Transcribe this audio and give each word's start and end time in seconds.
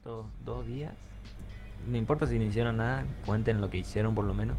estos 0.00 0.24
dos 0.46 0.66
días. 0.66 0.92
No 1.86 1.98
importa 1.98 2.26
si 2.26 2.38
no 2.38 2.44
hicieron 2.44 2.78
nada, 2.78 3.04
cuenten 3.26 3.60
lo 3.60 3.68
que 3.68 3.76
hicieron 3.78 4.14
por 4.14 4.24
lo 4.24 4.32
menos. 4.32 4.56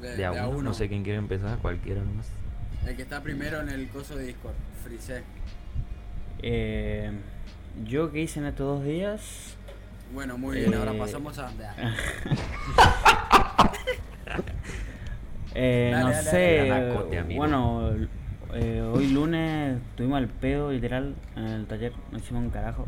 De, 0.00 0.24
a, 0.24 0.48
uno, 0.48 0.62
no 0.62 0.74
sé 0.74 0.88
quién 0.88 1.02
quiere 1.02 1.18
empezar, 1.18 1.58
cualquiera 1.58 2.02
nomás. 2.02 2.30
El 2.86 2.94
que 2.96 3.02
está 3.02 3.20
primero 3.20 3.60
en 3.60 3.68
el 3.68 3.88
coso 3.88 4.16
de 4.16 4.26
Discord, 4.26 4.54
Freeze. 4.84 5.24
Eh, 6.40 7.10
yo 7.84 8.12
que 8.12 8.20
hice 8.22 8.38
en 8.38 8.46
estos 8.46 8.78
dos 8.78 8.84
días. 8.84 9.56
Bueno, 10.14 10.38
muy 10.38 10.58
bien, 10.58 10.74
ahora 10.74 10.94
eh, 10.94 10.98
pasamos 10.98 11.38
a. 11.38 11.50
eh, 15.54 15.96
no 15.98 16.12
sé. 16.12 17.34
bueno, 17.36 17.90
eh, 18.54 18.82
hoy 18.82 19.08
lunes 19.08 19.80
tuvimos 19.96 20.20
el 20.20 20.28
pedo 20.28 20.70
literal 20.70 21.16
en 21.34 21.44
el 21.44 21.66
taller, 21.66 21.92
no 22.12 22.18
hicimos 22.18 22.44
un 22.44 22.50
carajo. 22.50 22.86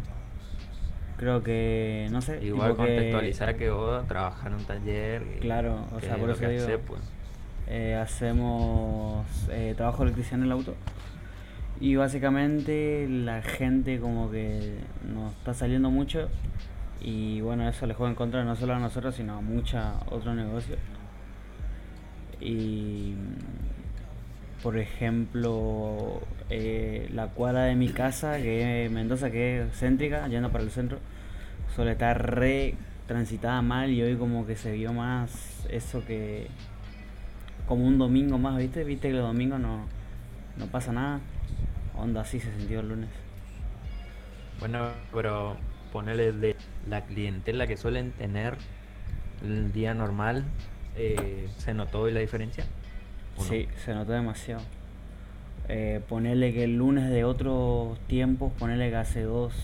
Creo 1.17 1.43
que, 1.43 2.09
no 2.11 2.21
sé. 2.21 2.45
Igual 2.45 2.75
contextualizar 2.75 3.57
que, 3.57 3.71
vos 3.71 4.07
trabajas 4.09 4.47
en 4.47 4.55
un 4.55 4.65
taller. 4.65 5.23
claro, 5.41 5.87
o 5.95 6.01
sea, 6.01 6.17
por 6.17 6.31
eso 6.31 6.49
digo. 6.49 6.81
pues. 6.87 7.01
eh, 7.69 7.95
hacemos 7.95 9.27
eh, 9.51 9.75
trabajo 9.77 9.99
de 9.99 10.05
electricidad 10.05 10.41
en 10.41 10.45
el 10.47 10.53
auto. 10.53 10.75
Y 11.81 11.97
básicamente 11.97 13.07
la 13.09 13.43
gente 13.43 13.99
como 13.99 14.31
que 14.31 14.75
nos 15.13 15.33
está 15.33 15.55
saliendo 15.55 15.91
mucho. 15.91 16.29
Y 17.01 17.41
bueno, 17.43 17.69
eso 17.69 17.87
le 17.87 17.95
juega 17.95 18.11
en 18.11 18.17
contra 18.17 18.45
no 18.45 18.57
solo 18.57 18.75
a 18.75 18.79
nosotros, 18.79 19.15
sino 19.15 19.39
a 19.39 19.41
muchos 19.41 19.85
otros 20.11 20.35
negocios. 20.35 20.79
Y 22.41 23.15
por 24.65 24.79
ejemplo, 24.79 26.23
eh, 26.49 27.11
la 27.13 27.27
cuadra 27.27 27.65
de 27.65 27.75
mi 27.75 27.91
casa, 27.91 28.39
que 28.39 28.87
es 28.87 28.91
Mendoza, 28.91 29.31
que 29.31 29.61
es 29.61 29.79
céntrica, 29.79 30.27
yendo 30.29 30.51
para 30.51 30.65
el 30.65 30.71
centro, 30.71 31.01
suele 31.75 31.93
estar 31.93 32.35
re 32.37 32.75
transitada 33.07 33.61
mal 33.63 33.91
y 33.91 34.03
hoy 34.03 34.17
como 34.17 34.47
que 34.47 34.57
se 34.57 34.73
vio 34.73 34.93
más 34.93 35.67
eso 35.69 36.05
que 36.05 36.49
como 37.67 37.87
un 37.87 37.99
domingo 37.99 38.39
más, 38.39 38.59
¿viste? 38.59 38.85
¿Viste 38.85 39.09
que 39.09 39.15
los 39.15 39.27
domingos 39.27 39.59
no, 39.59 39.87
no 40.57 40.67
pasa 40.67 40.93
nada? 40.93 41.21
Onda 41.97 42.21
así 42.21 42.41
se 42.41 42.55
sintió 42.57 42.81
el 42.81 42.89
lunes. 42.89 43.09
Bueno, 44.61 44.91
pero 45.13 45.57
ponerle 45.93 46.33
de 46.33 46.57
la 46.89 47.05
clientela 47.05 47.67
que 47.67 47.77
suelen 47.77 48.13
tener 48.13 48.57
el 49.43 49.73
día 49.73 49.95
normal, 49.95 50.45
eh, 50.97 51.49
¿se 51.59 51.75
notó 51.75 52.03
hoy 52.03 52.13
la 52.13 52.21
diferencia? 52.21 52.65
Sí, 53.39 53.69
se 53.85 53.95
notó 53.95 54.13
demasiado. 54.13 54.63
Eh, 55.69 56.01
ponerle 56.09 56.53
que 56.53 56.65
el 56.65 56.77
lunes 56.77 57.09
de 57.11 57.25
otros 57.25 57.99
tiempos, 58.07 58.53
ponerle 58.53 58.91
que 58.91 58.97
hace 58.97 59.23
dos 59.23 59.55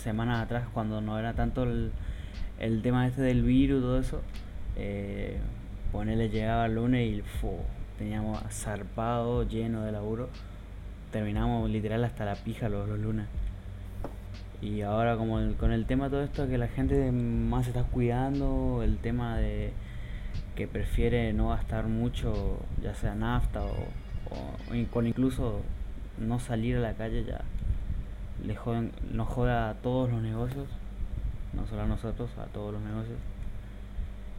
semanas 0.00 0.42
atrás, 0.42 0.64
cuando 0.72 1.00
no 1.00 1.18
era 1.18 1.34
tanto 1.34 1.62
el, 1.62 1.92
el 2.58 2.82
tema 2.82 3.06
este 3.06 3.22
del 3.22 3.42
virus 3.42 3.82
todo 3.82 3.98
eso, 3.98 4.22
eh, 4.76 5.38
ponerle 5.92 6.28
llegaba 6.28 6.66
el 6.66 6.74
lunes 6.74 7.06
y 7.08 7.22
teníamos 7.98 8.38
zarpado, 8.50 9.46
lleno 9.48 9.82
de 9.82 9.92
laburo. 9.92 10.28
Terminamos 11.12 11.68
literal 11.68 12.04
hasta 12.04 12.24
la 12.24 12.34
pija 12.34 12.68
los, 12.68 12.88
los 12.88 12.98
lunes. 12.98 13.26
Y 14.62 14.82
ahora 14.82 15.16
como 15.16 15.40
con 15.56 15.72
el 15.72 15.86
tema 15.86 16.10
todo 16.10 16.22
esto 16.22 16.46
que 16.46 16.58
la 16.58 16.68
gente 16.68 17.10
más 17.12 17.66
está 17.66 17.82
cuidando, 17.84 18.82
el 18.82 18.98
tema 18.98 19.38
de 19.38 19.72
que 20.54 20.68
prefiere 20.68 21.32
no 21.32 21.48
gastar 21.48 21.86
mucho, 21.86 22.58
ya 22.82 22.94
sea 22.94 23.14
nafta 23.14 23.62
o, 23.62 23.72
con 24.92 25.06
incluso 25.06 25.62
no 26.18 26.38
salir 26.38 26.76
a 26.76 26.80
la 26.80 26.94
calle 26.94 27.24
ya 27.24 27.40
le 28.44 28.56
joden, 28.56 28.92
nos 29.12 29.28
joda 29.28 29.70
a 29.70 29.74
todos 29.74 30.10
los 30.10 30.22
negocios, 30.22 30.68
no 31.52 31.66
solo 31.66 31.82
a 31.82 31.86
nosotros, 31.86 32.30
a 32.38 32.46
todos 32.46 32.72
los 32.74 32.82
negocios. 32.82 33.18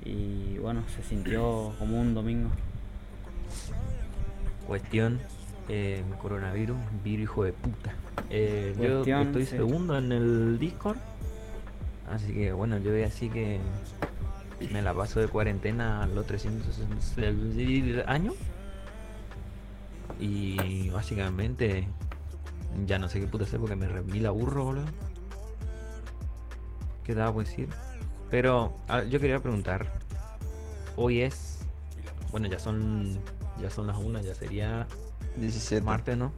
Y 0.04 0.58
bueno, 0.58 0.84
se 0.96 1.04
sintió 1.04 1.74
como 1.78 2.00
un 2.00 2.14
domingo. 2.14 2.50
Cuestión, 4.66 5.20
eh, 5.70 6.04
coronavirus, 6.22 6.78
virus 7.04 7.24
hijo 7.24 7.44
de 7.44 7.54
puta. 7.54 7.94
Eh, 8.30 8.76
yo 8.80 9.22
estoy 9.22 9.46
segundo 9.46 9.98
en 9.98 10.12
el 10.12 10.58
Discord, 10.58 10.98
así 12.10 12.34
que 12.34 12.54
bueno, 12.54 12.78
yo 12.78 12.92
voy 12.92 13.04
así 13.04 13.30
que 13.30 13.60
me 14.72 14.82
la 14.82 14.94
paso 14.94 15.20
de 15.20 15.28
cuarentena 15.28 16.08
los 16.08 16.26
360 16.26 18.12
años. 18.12 18.36
Y 20.20 20.90
básicamente 20.90 21.88
ya 22.86 22.98
no 23.00 23.10
sé 23.10 23.20
qué 23.20 23.28
puta 23.28 23.44
hacer 23.44 23.60
porque 23.60 23.76
me 23.76 23.88
remila 23.88 24.32
burro, 24.32 24.66
boludo. 24.66 24.86
¿Qué 27.04 27.16
daba 27.16 27.34
por 27.34 27.46
decir? 27.46 27.70
Pero 28.30 28.74
yo 29.10 29.20
quería 29.20 29.40
preguntar. 29.40 30.00
Hoy 30.96 31.22
es. 31.22 31.60
Bueno, 32.32 32.48
ya 32.48 32.60
son. 32.60 33.20
Ya 33.60 33.70
son 33.70 33.88
las 33.88 33.98
una, 33.98 34.22
ya 34.22 34.34
sería. 34.34 34.88
17. 35.38 35.86
Martes, 35.86 36.18
¿no? 36.18 36.32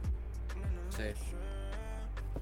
Sí. 0.90 1.04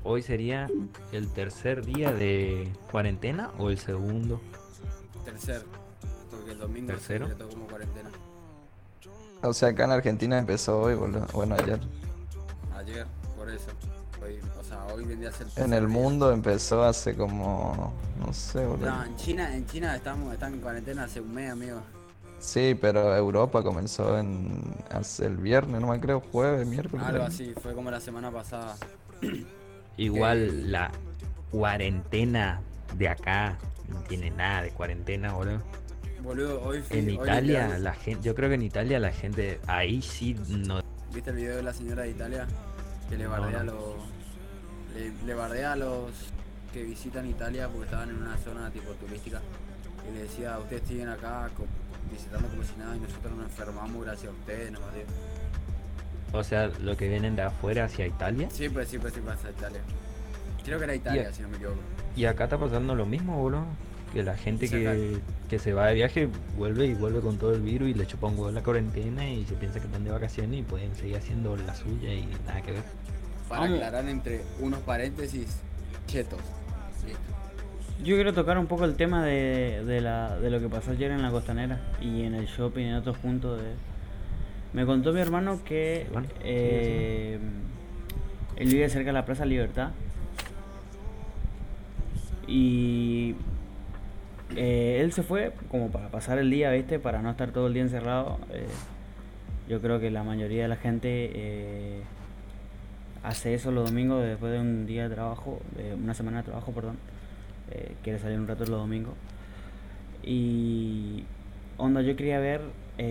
Hoy 0.04 0.22
sería 0.22 0.68
el 1.12 1.28
tercer 1.32 1.84
día 1.84 2.12
de 2.12 2.72
cuarentena 2.90 3.50
o 3.58 3.70
el 3.70 3.78
segundo. 3.78 4.40
Tercer. 5.24 5.64
Porque 6.30 6.52
el 6.52 6.58
domingo 6.58 6.88
¿Tercero? 6.88 7.28
se 7.28 7.34
como 7.34 7.66
cuarentena. 7.66 8.10
O 9.42 9.52
sea, 9.52 9.68
acá 9.68 9.84
en 9.84 9.90
Argentina 9.92 10.38
empezó 10.38 10.80
hoy, 10.80 10.94
boludo. 10.94 11.26
Bueno, 11.32 11.54
ayer. 11.56 11.80
Ayer, 12.76 13.06
por 13.36 13.50
eso. 13.50 13.70
Hoy, 14.72 14.84
o 14.84 14.86
sea, 14.86 14.94
hoy 14.94 15.04
vendría 15.04 15.30
a 15.30 15.32
ser. 15.32 15.46
En 15.56 15.72
el 15.72 15.88
mundo 15.88 16.32
empezó 16.32 16.82
hace 16.82 17.14
como. 17.14 17.92
No 18.18 18.32
sé, 18.32 18.64
boludo. 18.64 18.90
No, 18.90 19.04
en 19.04 19.16
China, 19.16 19.54
en 19.56 19.66
China 19.66 19.96
estamos, 19.96 20.32
están 20.32 20.54
en 20.54 20.60
cuarentena 20.60 21.04
hace 21.04 21.20
un 21.20 21.34
mes, 21.34 21.50
amigo. 21.50 21.80
Sí, 22.38 22.76
pero 22.80 23.14
Europa 23.16 23.62
comenzó 23.62 24.18
en 24.18 24.74
hace 24.90 25.26
el 25.26 25.36
viernes, 25.36 25.80
no 25.80 25.86
me 25.86 26.00
creo, 26.00 26.20
jueves, 26.20 26.66
miércoles. 26.66 27.06
Algo 27.06 27.24
así, 27.24 27.54
fue 27.62 27.72
como 27.72 27.90
la 27.90 28.00
semana 28.00 28.30
pasada. 28.30 28.76
Igual 29.96 30.72
la 30.72 30.90
cuarentena 31.52 32.60
de 32.96 33.08
acá 33.08 33.58
no 33.88 34.00
tiene 34.00 34.30
nada 34.30 34.62
de 34.62 34.70
cuarentena, 34.70 35.32
boludo. 35.34 35.60
Boludo, 36.22 36.62
hoy 36.62 36.82
En 36.90 37.10
Italia, 37.10 37.78
la 37.78 37.94
gente, 37.94 38.22
yo 38.22 38.34
creo 38.34 38.48
que 38.48 38.54
en 38.54 38.62
Italia 38.62 38.98
la 38.98 39.12
gente 39.12 39.60
ahí 39.66 40.02
sí 40.02 40.36
no. 40.48 40.80
¿Viste 41.12 41.30
el 41.30 41.36
video 41.36 41.56
de 41.56 41.62
la 41.62 41.72
señora 41.72 42.02
de 42.02 42.10
Italia? 42.10 42.46
Que 43.08 43.16
le 43.18 43.26
bardea 43.26 43.60
a 43.60 43.64
los. 43.64 43.76
Le, 44.94 45.34
bardea 45.34 45.72
a 45.72 45.76
los 45.76 46.10
que 46.72 46.82
visitan 46.82 47.28
Italia 47.28 47.68
porque 47.68 47.84
estaban 47.84 48.10
en 48.10 48.16
una 48.16 48.36
zona 48.38 48.70
tipo 48.70 48.92
turística. 48.92 49.40
Y 50.08 50.14
le 50.14 50.22
decía, 50.24 50.58
ustedes 50.58 50.82
siguen 50.86 51.08
acá 51.08 51.48
visitando 52.10 52.48
como 52.48 52.62
si 52.62 52.76
nada 52.76 52.96
y 52.96 53.00
nosotros 53.00 53.32
nos 53.36 53.46
enfermamos 53.46 54.04
gracias 54.04 54.32
a 54.32 54.34
ustedes, 54.34 54.72
nomás 54.72 54.90
O 56.32 56.44
sea, 56.44 56.70
lo 56.80 56.96
que 56.96 57.08
vienen 57.08 57.36
de 57.36 57.42
afuera 57.42 57.84
hacia 57.84 58.06
Italia. 58.06 58.48
Sí, 58.50 58.68
pues 58.68 58.88
sí, 58.88 58.98
pues 58.98 59.14
sí, 59.14 59.20
pasa 59.20 59.50
Italia. 59.50 59.80
Creo 60.64 60.78
que 60.78 60.84
era 60.84 60.94
Italia, 60.94 61.32
si 61.32 61.42
no 61.42 61.48
me 61.48 61.56
equivoco. 61.56 61.78
Y 62.14 62.24
acá 62.26 62.44
está 62.44 62.58
pasando 62.58 62.94
lo 62.94 63.06
mismo, 63.06 63.36
boludo. 63.36 63.66
Que 64.12 64.22
la 64.22 64.36
gente 64.36 64.68
que, 64.68 65.20
que, 65.48 65.58
se 65.58 65.72
va 65.72 65.86
de 65.86 65.94
viaje 65.94 66.28
vuelve 66.58 66.84
y 66.84 66.92
vuelve 66.92 67.20
con 67.20 67.38
todo 67.38 67.54
el 67.54 67.62
virus 67.62 67.88
y 67.88 67.94
le 67.94 68.06
chupa 68.06 68.26
un 68.26 68.34
huevo 68.34 68.50
la 68.50 68.62
cuarentena 68.62 69.26
y 69.26 69.46
se 69.46 69.54
piensa 69.54 69.80
que 69.80 69.86
están 69.86 70.04
de 70.04 70.10
vacaciones 70.10 70.60
y 70.60 70.62
pueden 70.62 70.94
seguir 70.94 71.16
haciendo 71.16 71.56
la 71.56 71.74
suya 71.74 72.12
y 72.12 72.28
nada 72.46 72.60
que 72.60 72.72
ver. 72.72 72.82
Para 73.52 73.74
aclarar 73.74 74.08
entre 74.08 74.40
unos 74.60 74.80
paréntesis, 74.80 75.60
chetos. 76.06 76.40
Yo 78.02 78.16
quiero 78.16 78.32
tocar 78.32 78.58
un 78.58 78.66
poco 78.66 78.84
el 78.84 78.96
tema 78.96 79.22
de, 79.24 79.84
de, 79.84 80.00
la, 80.00 80.36
de 80.38 80.50
lo 80.50 80.58
que 80.58 80.68
pasó 80.68 80.92
ayer 80.92 81.10
en 81.10 81.22
la 81.22 81.30
costanera 81.30 81.80
y 82.00 82.22
en 82.22 82.34
el 82.34 82.46
shopping 82.46 82.82
y 82.82 82.88
en 82.88 82.94
otros 82.94 83.18
puntos. 83.18 83.60
De... 83.60 83.68
Me 84.72 84.86
contó 84.86 85.12
mi 85.12 85.20
hermano 85.20 85.60
que 85.64 86.06
eh, 86.42 87.38
él 88.56 88.68
vive 88.68 88.88
cerca 88.88 89.10
de 89.10 89.12
la 89.12 89.24
Plaza 89.26 89.44
Libertad 89.44 89.90
y 92.46 93.36
eh, 94.56 94.98
él 95.00 95.12
se 95.12 95.22
fue 95.22 95.52
como 95.70 95.90
para 95.90 96.08
pasar 96.08 96.38
el 96.38 96.50
día, 96.50 96.70
¿viste? 96.70 96.98
Para 96.98 97.22
no 97.22 97.30
estar 97.30 97.50
todo 97.50 97.66
el 97.66 97.74
día 97.74 97.82
encerrado. 97.82 98.38
Eh, 98.50 98.66
yo 99.68 99.80
creo 99.80 100.00
que 100.00 100.10
la 100.10 100.24
mayoría 100.24 100.62
de 100.62 100.68
la 100.68 100.76
gente 100.76 101.30
eh, 101.34 102.02
hace 103.22 103.54
eso 103.54 103.70
los 103.70 103.88
domingos 103.88 104.24
después 104.24 104.52
de 104.52 104.60
un 104.60 104.86
día 104.86 105.08
de 105.08 105.14
trabajo, 105.14 105.60
de 105.76 105.94
una 105.94 106.14
semana 106.14 106.38
de 106.38 106.44
trabajo, 106.44 106.72
perdón. 106.72 106.96
quiere 108.02 108.18
salir 108.18 108.38
un 108.38 108.48
rato 108.48 108.64
los 108.66 108.80
domingos. 108.80 109.14
Y 110.22 111.24
onda, 111.78 112.02
yo 112.02 112.16
quería 112.16 112.38
ver, 112.38 112.60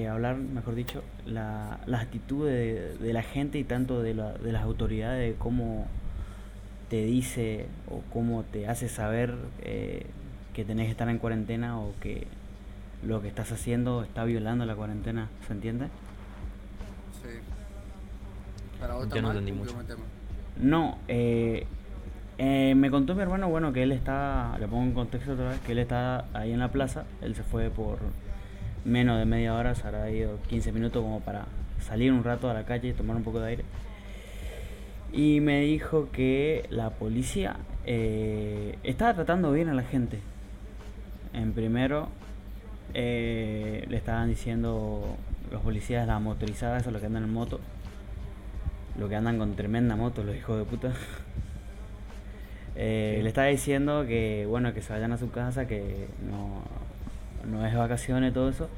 hablar, 0.10 0.38
mejor 0.38 0.75
dicho, 0.75 1.04
la, 1.25 1.80
actitud 1.94 2.48
de, 2.48 2.96
la 3.02 3.24
gente 3.24 3.60
y 3.60 3.63
tanto 3.63 4.02
de, 4.02 4.13
de 4.13 4.52
las 4.52 4.63
autoridades, 4.63 5.34
de 5.34 5.38
cómo 5.38 5.88
te 6.92 7.06
dice 7.06 7.68
o 7.90 8.02
cómo 8.12 8.44
te 8.44 8.68
hace 8.68 8.90
saber 8.90 9.34
eh, 9.62 10.06
que 10.54 10.66
tenés 10.66 10.88
que 10.88 10.92
estar 10.92 11.07
en 11.07 11.19
cuarentena 11.19 11.80
o 11.80 11.94
que 12.02 12.28
lo 13.02 13.22
que 13.22 13.30
estás 13.30 13.50
haciendo 13.54 14.04
está 14.04 14.25
violando 14.25 14.66
la 14.66 14.75
cuarentena, 14.75 15.30
¿se 15.48 15.54
entiende? 15.54 15.86
Sí. 17.24 17.30
Para 18.81 18.95
vos 18.95 19.07
no 19.07 19.31
entendí 19.31 19.51
mucho. 19.54 19.75
No, 20.57 20.98
eh, 21.07 21.66
Eh, 22.44 22.74
me 22.75 22.89
contó 22.89 23.13
mi 23.13 23.22
hermano, 23.22 23.50
bueno, 23.50 23.72
que 23.72 23.83
él 23.83 23.92
está, 23.92 24.57
le 24.60 24.68
pongo 24.68 24.81
en 24.81 24.94
contexto 24.94 25.33
otra 25.33 25.50
vez, 25.50 25.60
que 25.60 25.74
él 25.74 25.78
está 25.78 26.25
ahí 26.33 26.51
en 26.51 26.57
la 26.57 26.72
plaza, 26.72 27.04
él 27.22 27.36
se 27.36 27.44
fue 27.44 27.69
por 27.69 28.00
menos 28.83 29.19
de 29.19 29.25
media 29.25 29.54
hora, 29.54 29.75
se 29.75 29.86
habrá 29.86 30.10
ido 30.10 30.39
15 30.50 30.72
minutos 30.72 31.04
como 31.04 31.19
para 31.19 31.45
salir 31.81 32.12
un 32.12 32.24
rato 32.24 32.50
a 32.50 32.56
la 32.56 32.66
calle 32.66 32.89
y 32.89 32.94
tomar 32.94 33.16
un 33.16 33.24
poco 33.24 33.39
de 33.42 33.48
aire. 33.50 33.66
Y 35.13 35.39
me 35.39 35.62
dijo 35.62 36.10
que 36.12 36.66
la 36.72 36.89
policía 36.89 37.57
eh, 37.86 38.75
estaba 38.83 39.13
tratando 39.13 39.51
bien 39.51 39.69
a 39.69 39.75
la 39.75 39.83
gente. 39.83 40.19
En 41.33 41.54
primero, 41.54 42.07
eh, 42.95 43.86
le 43.88 43.98
estaban 43.98 44.30
diciendo 44.30 45.16
los 45.51 45.62
policías, 45.62 46.07
las 46.07 46.19
motorizadas, 46.19 46.81
eso 46.81 46.89
lo 46.92 47.00
que 47.00 47.06
andan 47.06 47.25
en 47.25 47.33
moto, 47.33 47.60
lo 48.98 49.10
que 49.10 49.16
andan 49.16 49.38
con 49.38 49.56
tremenda 49.56 49.96
moto, 49.96 50.24
los 50.24 50.36
hijos 50.36 50.58
de 50.58 50.66
puta. 50.66 50.94
Eh, 52.74 53.20
le 53.22 53.28
estaba 53.28 53.48
diciendo 53.48 54.06
que 54.08 54.46
bueno 54.48 54.74
que 54.74 54.82
se 54.82 54.94
vayan 54.94 55.12
a 55.12 55.18
su 55.18 55.30
casa, 55.30 55.68
que 55.68 56.08
no, 56.28 56.64
no 57.46 57.66
es 57.68 57.76
vacaciones, 57.76 58.34
todo 58.34 58.50
eso. 58.50 58.70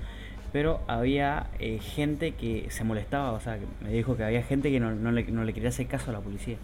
Pero 0.52 0.82
había 0.88 1.48
eh, 1.60 1.80
gente 1.80 2.32
que 2.32 2.66
se 2.70 2.84
molestaba, 2.84 3.32
o 3.32 3.40
sea, 3.40 3.60
me 3.82 3.90
dijo 3.90 4.18
que 4.18 4.24
había 4.24 4.42
gente 4.42 4.72
que 4.72 4.80
no, 4.80 4.94
no, 4.94 5.12
le, 5.12 5.24
no 5.26 5.44
le 5.44 5.54
quería 5.54 5.70
hacer 5.70 5.86
caso 5.88 6.10
a 6.10 6.14
la 6.14 6.22
policía. 6.22 6.58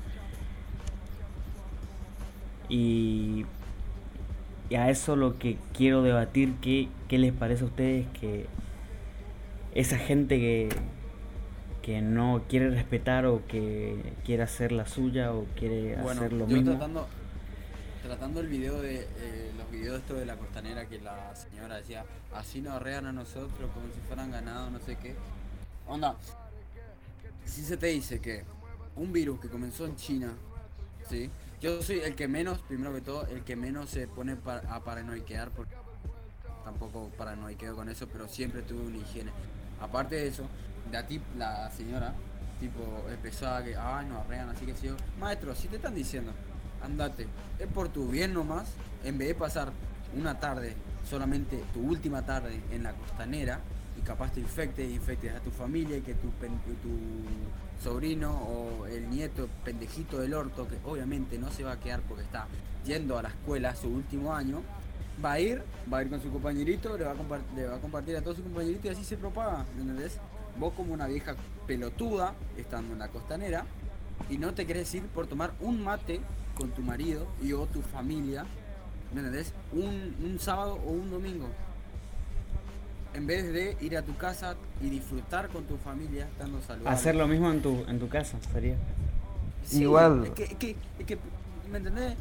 Y, 2.67 3.45
y 4.69 4.75
a 4.75 4.89
eso 4.89 5.15
lo 5.15 5.39
que 5.39 5.57
quiero 5.73 6.03
debatir, 6.03 6.53
¿qué, 6.61 6.87
¿qué 7.07 7.17
les 7.17 7.31
parece 7.31 7.63
a 7.63 7.67
ustedes 7.67 8.05
que 8.19 8.47
esa 9.73 9.97
gente 9.97 10.37
que, 10.39 10.69
que 11.89 12.03
no 12.03 12.43
quiere 12.47 12.69
respetar 12.69 13.25
o 13.25 13.47
que 13.47 14.13
quiere 14.23 14.43
hacer 14.43 14.71
la 14.71 14.85
suya 14.85 15.33
o 15.33 15.45
quiere 15.55 15.95
hacer 15.95 16.33
lo 16.33 16.45
mismo? 16.45 16.77
tratando 18.03 18.41
el 18.41 18.47
video 18.47 18.79
de 18.79 19.07
eh, 19.17 19.51
los 19.57 19.71
videos 19.71 19.97
esto 19.97 20.13
de 20.13 20.27
la 20.27 20.35
costanera 20.35 20.87
que 20.87 20.99
la 20.99 21.35
señora 21.35 21.77
decía 21.77 22.05
así 22.35 22.61
nos 22.61 22.73
arrean 22.73 23.07
a 23.07 23.11
nosotros 23.11 23.71
como 23.73 23.87
si 23.87 23.99
fueran 24.07 24.29
ganados 24.29 24.71
no 24.71 24.77
sé 24.81 24.97
qué 24.97 25.15
onda 25.87 26.15
si 27.45 27.63
se 27.63 27.75
te 27.75 27.87
dice 27.87 28.19
que 28.19 28.43
un 28.95 29.11
virus 29.11 29.39
que 29.39 29.49
comenzó 29.49 29.87
en 29.87 29.95
China 29.95 30.31
sí 31.09 31.31
yo 31.59 31.81
soy 31.81 32.01
el 32.01 32.13
que 32.13 32.27
menos 32.27 32.59
primero 32.59 32.93
que 32.93 33.01
todo 33.01 33.25
el 33.25 33.41
que 33.41 33.55
menos 33.55 33.89
se 33.89 34.07
pone 34.07 34.37
a 34.45 34.79
paranoiquear 34.83 35.49
porque 35.49 35.73
tampoco 36.63 37.09
paranoiqueo 37.17 37.75
con 37.75 37.89
eso 37.89 38.07
pero 38.07 38.27
siempre 38.27 38.61
tuve 38.61 38.81
una 38.85 38.97
higiene. 38.97 39.31
Aparte 39.81 40.17
de 40.17 40.27
eso 40.27 40.43
de 40.91 40.97
a 40.97 41.05
ti 41.05 41.21
la 41.37 41.69
señora 41.71 42.13
tipo 42.59 43.05
empezó 43.09 43.47
a 43.47 43.63
que 43.63 43.75
ay 43.75 44.05
nos 44.07 44.25
arrean 44.25 44.49
así 44.49 44.65
que 44.65 44.75
sí 44.75 44.89
maestro 45.19 45.55
si 45.55 45.67
te 45.67 45.77
están 45.77 45.95
diciendo 45.95 46.33
andate. 46.83 47.27
Es 47.57 47.67
por 47.67 47.89
tu 47.89 48.07
bien 48.07 48.33
nomás, 48.33 48.67
en 49.03 49.17
vez 49.17 49.29
de 49.29 49.35
pasar 49.35 49.71
una 50.17 50.39
tarde, 50.39 50.75
solamente 51.09 51.63
tu 51.73 51.81
última 51.81 52.25
tarde 52.25 52.61
en 52.71 52.83
la 52.83 52.93
costanera, 52.93 53.59
y 53.97 54.01
capaz 54.01 54.31
te 54.31 54.39
infectes, 54.39 54.89
infectes 54.89 55.35
a 55.35 55.39
tu 55.39 55.51
familia 55.51 55.97
y 55.97 56.01
que 56.01 56.13
tu, 56.13 56.29
tu 56.29 57.83
sobrino 57.83 58.31
o 58.31 58.85
el 58.85 59.09
nieto 59.09 59.49
pendejito 59.65 60.19
del 60.19 60.33
orto, 60.33 60.67
que 60.67 60.77
obviamente 60.85 61.37
no 61.37 61.51
se 61.51 61.63
va 61.63 61.73
a 61.73 61.79
quedar 61.79 62.01
porque 62.01 62.23
está 62.23 62.47
yendo 62.85 63.17
a 63.17 63.23
la 63.23 63.29
escuela 63.29 63.75
su 63.75 63.89
último 63.89 64.33
año, 64.33 64.61
va 65.23 65.33
a 65.33 65.39
ir, 65.39 65.61
va 65.91 65.97
a 65.97 66.03
ir 66.03 66.09
con 66.09 66.21
su 66.21 66.31
compañerito, 66.31 66.97
le 66.97 67.03
va 67.03 67.11
a, 67.11 67.55
le 67.55 67.67
va 67.67 67.75
a 67.75 67.79
compartir 67.79 68.15
a 68.15 68.21
todos 68.21 68.37
sus 68.37 68.45
compañeritos 68.45 68.85
y 68.85 68.89
así 68.89 69.03
se 69.03 69.17
propaga, 69.17 69.65
¿entendés? 69.77 70.17
Vos 70.57 70.73
como 70.73 70.93
una 70.93 71.07
vieja 71.07 71.35
pelotuda, 71.67 72.33
estando 72.57 72.93
en 72.93 72.99
la 72.99 73.09
costanera, 73.09 73.65
y 74.29 74.37
no 74.37 74.53
te 74.53 74.65
querés 74.65 74.93
ir 74.95 75.03
por 75.03 75.27
tomar 75.27 75.53
un 75.59 75.83
mate 75.83 76.19
con 76.55 76.71
tu 76.71 76.81
marido 76.81 77.27
y 77.41 77.53
o 77.53 77.65
tu 77.67 77.81
familia, 77.81 78.45
¿me 79.13 79.21
entendés? 79.21 79.53
Un, 79.71 80.15
un 80.23 80.39
sábado 80.39 80.79
o 80.85 80.91
un 80.91 81.09
domingo. 81.09 81.47
En 83.13 83.25
vez 83.25 83.51
de 83.51 83.77
ir 83.81 83.97
a 83.97 84.03
tu 84.03 84.15
casa 84.17 84.55
y 84.81 84.89
disfrutar 84.89 85.49
con 85.49 85.63
tu 85.63 85.77
familia, 85.77 86.27
estando 86.27 86.61
saludable. 86.61 86.95
Hacer 86.95 87.15
lo 87.15 87.27
mismo 87.27 87.51
en 87.51 87.61
tu, 87.61 87.83
en 87.87 87.99
tu 87.99 88.07
casa, 88.07 88.37
sería. 88.51 88.75
Igual. 89.71 90.25
Es 90.25 90.31
que, 90.31 90.75
es 90.99 91.05
que, 91.05 91.17
¿Me 91.71 91.77
entendés? 91.77 92.15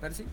Percy. 0.00 0.24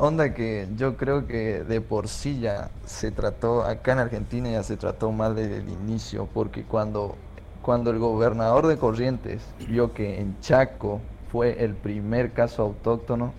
Onda 0.00 0.32
que 0.32 0.68
yo 0.76 0.96
creo 0.96 1.26
que 1.26 1.64
de 1.64 1.80
por 1.80 2.06
sí 2.06 2.38
ya 2.38 2.70
se 2.86 3.10
trató, 3.10 3.64
acá 3.64 3.94
en 3.94 3.98
Argentina 3.98 4.48
ya 4.48 4.62
se 4.62 4.76
trató 4.76 5.10
mal 5.10 5.34
desde 5.34 5.56
el 5.56 5.68
inicio, 5.68 6.28
porque 6.32 6.62
cuando, 6.62 7.16
cuando 7.62 7.90
el 7.90 7.98
gobernador 7.98 8.68
de 8.68 8.76
Corrientes 8.78 9.42
vio 9.68 9.92
que 9.94 10.20
en 10.20 10.38
Chaco 10.40 11.00
fue 11.32 11.64
el 11.64 11.74
primer 11.74 12.32
caso 12.32 12.62
autóctono, 12.62 13.32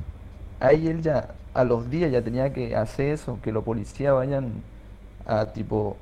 ahí 0.59 0.89
él 0.89 1.01
ya 1.01 1.29
a 1.53 1.63
los 1.63 1.89
días 1.89 2.11
ya 2.11 2.21
tenía 2.21 2.51
que 2.51 2.75
hacer 2.75 3.13
eso, 3.13 3.39
que 3.41 3.53
los 3.53 3.63
policías 3.63 4.13
vayan 4.13 4.61
a 5.25 5.45
tipo 5.45 5.95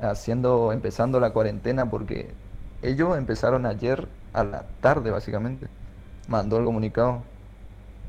haciendo, 0.00 0.72
empezando 0.72 1.20
la 1.20 1.30
cuarentena, 1.30 1.88
porque 1.88 2.32
ellos 2.82 3.16
empezaron 3.16 3.64
ayer 3.64 4.08
a 4.32 4.42
la 4.42 4.64
tarde 4.80 5.12
básicamente, 5.12 5.68
mandó 6.26 6.58
el 6.58 6.64
comunicado. 6.64 7.22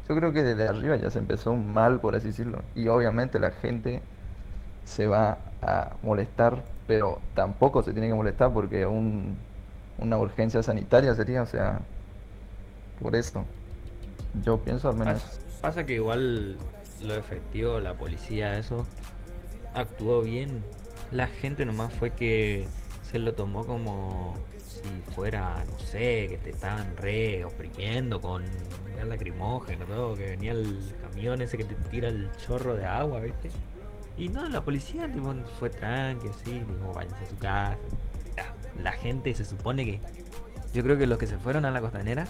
Yo 0.10 0.16
creo 0.16 0.34
que 0.34 0.42
desde 0.42 0.68
arriba 0.68 0.96
ya 0.96 1.12
se 1.12 1.20
empezó 1.20 1.56
mal, 1.56 2.00
por 2.00 2.16
así 2.16 2.30
decirlo, 2.30 2.64
y 2.74 2.88
obviamente 2.88 3.38
la 3.40 3.52
gente 3.52 4.02
se 4.84 5.06
va 5.06 5.38
a 5.62 5.92
molestar, 6.02 6.64
pero 6.88 7.20
tampoco 7.36 7.84
se 7.84 7.94
tiene 7.94 8.08
que 8.08 8.16
molestar 8.16 8.52
porque 8.52 8.88
un, 8.88 9.38
una 10.00 10.18
urgencia 10.18 10.64
sanitaria 10.64 11.14
sería, 11.14 11.44
o 11.44 11.46
sea, 11.46 11.82
por 13.00 13.16
eso. 13.16 13.46
Yo 14.44 14.58
pienso 14.58 14.90
al 14.90 14.96
menos. 14.96 15.40
Pasa, 15.62 15.86
que 15.86 15.94
igual 15.94 16.58
lo 17.04 17.14
efectivo, 17.14 17.80
la 17.80 17.94
policía, 17.94 18.58
eso, 18.58 18.88
actuó 19.76 20.24
bien. 20.24 20.64
La 21.12 21.28
gente 21.28 21.66
nomás 21.66 21.94
fue 21.94 22.10
que 22.12 22.68
se 23.04 23.20
lo 23.20 23.34
tomó 23.34 23.64
como 23.64 24.34
si 24.58 25.14
fuera, 25.14 25.64
no 25.70 25.78
sé, 25.80 26.28
que 26.30 26.40
te 26.44 26.50
estaban 26.50 26.98
re 26.98 27.46
oprimiendo 27.46 28.20
con 28.22 28.44
lacrimógeno, 29.06 29.86
todo, 29.86 30.16
que 30.16 30.32
venía 30.32 30.52
el 30.52 30.94
camión 31.02 31.42
ese 31.42 31.58
que 31.58 31.64
te 31.64 31.76
tira 31.90 32.10
el 32.10 32.30
chorro 32.38 32.76
de 32.76 32.86
agua, 32.86 33.20
¿viste? 33.20 33.50
Y 34.18 34.28
no, 34.28 34.48
la 34.50 34.62
policía 34.62 35.12
tipo, 35.12 35.34
fue 35.60 35.70
tranqui, 35.70 36.28
así, 36.28 36.52
dijo, 36.52 36.94
váyanse 36.94 37.24
a 37.24 37.30
su 37.30 37.38
casa. 37.38 37.78
La 38.84 38.92
gente 38.92 39.34
se 39.34 39.46
supone 39.46 39.86
que. 39.86 40.02
Yo 40.74 40.84
creo 40.84 40.98
que 40.98 41.08
los 41.08 41.18
que 41.18 41.28
se 41.28 41.38
fueron 41.38 41.66
a 41.66 41.72
la 41.72 41.82
costanera 41.82 42.28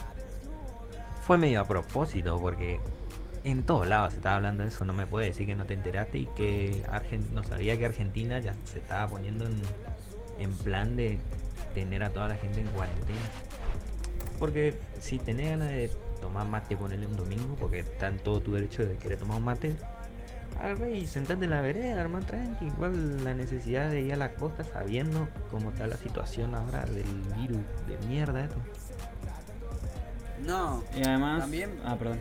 fue 1.24 1.38
medio 1.38 1.62
a 1.62 1.66
propósito, 1.66 2.40
porque 2.40 2.80
en 3.44 3.64
todos 3.64 3.88
lados 3.88 4.12
se 4.12 4.18
estaba 4.18 4.38
hablando 4.38 4.64
de 4.64 4.70
eso, 4.70 4.86
no 4.86 4.94
me 4.94 5.08
puede 5.08 5.28
decir 5.28 5.46
que 5.46 5.56
no 5.56 5.66
te 5.66 5.74
enteraste 5.74 6.20
y 6.20 6.26
que 6.28 6.84
no 7.34 7.44
sabía 7.44 7.78
que 7.78 7.86
Argentina 7.86 8.40
ya 8.40 8.56
se 8.66 8.80
estaba 8.80 9.08
poniendo 9.08 9.46
en, 9.46 10.54
plan 10.64 10.96
de 10.96 11.20
tener 11.74 12.04
a 12.04 12.10
toda 12.12 12.30
la 12.30 12.36
gente 12.36 12.62
en 12.62 12.68
cuarentena. 12.68 13.20
Porque 14.38 14.80
si 15.00 15.20
tenés 15.20 15.50
ganas 15.52 15.70
de 15.70 15.92
tomar 16.20 16.48
mate, 16.48 16.76
ponerle 16.78 17.08
un 17.08 17.16
domingo, 17.16 17.56
porque 17.60 17.80
está 17.80 18.08
en 18.08 18.20
todo 18.20 18.42
tu 18.42 18.54
derecho 18.54 18.86
de 18.86 18.98
querer 18.98 19.20
tomar 19.20 19.38
un 19.38 19.44
mate, 19.44 19.76
agarra 20.60 20.90
y 20.90 21.08
sentate 21.08 21.46
en 21.46 21.52
la 21.52 21.62
vereda, 21.62 22.02
hermano, 22.02 22.26
tranqui. 22.26 22.66
Igual 22.66 23.24
la 23.24 23.34
necesidad 23.34 23.90
de 23.90 24.02
ir 24.02 24.14
a 24.14 24.18
la 24.18 24.34
costa 24.34 24.64
sabiendo 24.64 25.28
cómo 25.50 25.72
está 25.72 25.88
la 25.88 25.98
situación 25.98 26.56
ahora 26.56 26.86
del 26.86 27.08
virus 27.38 27.62
de 27.88 27.98
mierda 28.08 28.44
esto. 28.44 28.58
No. 30.46 30.84
Y 30.96 31.06
además. 31.06 31.42
También. 31.42 31.80
Ah, 31.86 31.96
perdón. 31.98 32.20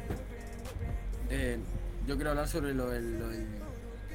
Eh, 1.31 1.59
yo 2.07 2.17
quiero 2.17 2.31
hablar 2.31 2.49
sobre 2.49 2.75
lo 2.75 2.89
del, 2.89 3.47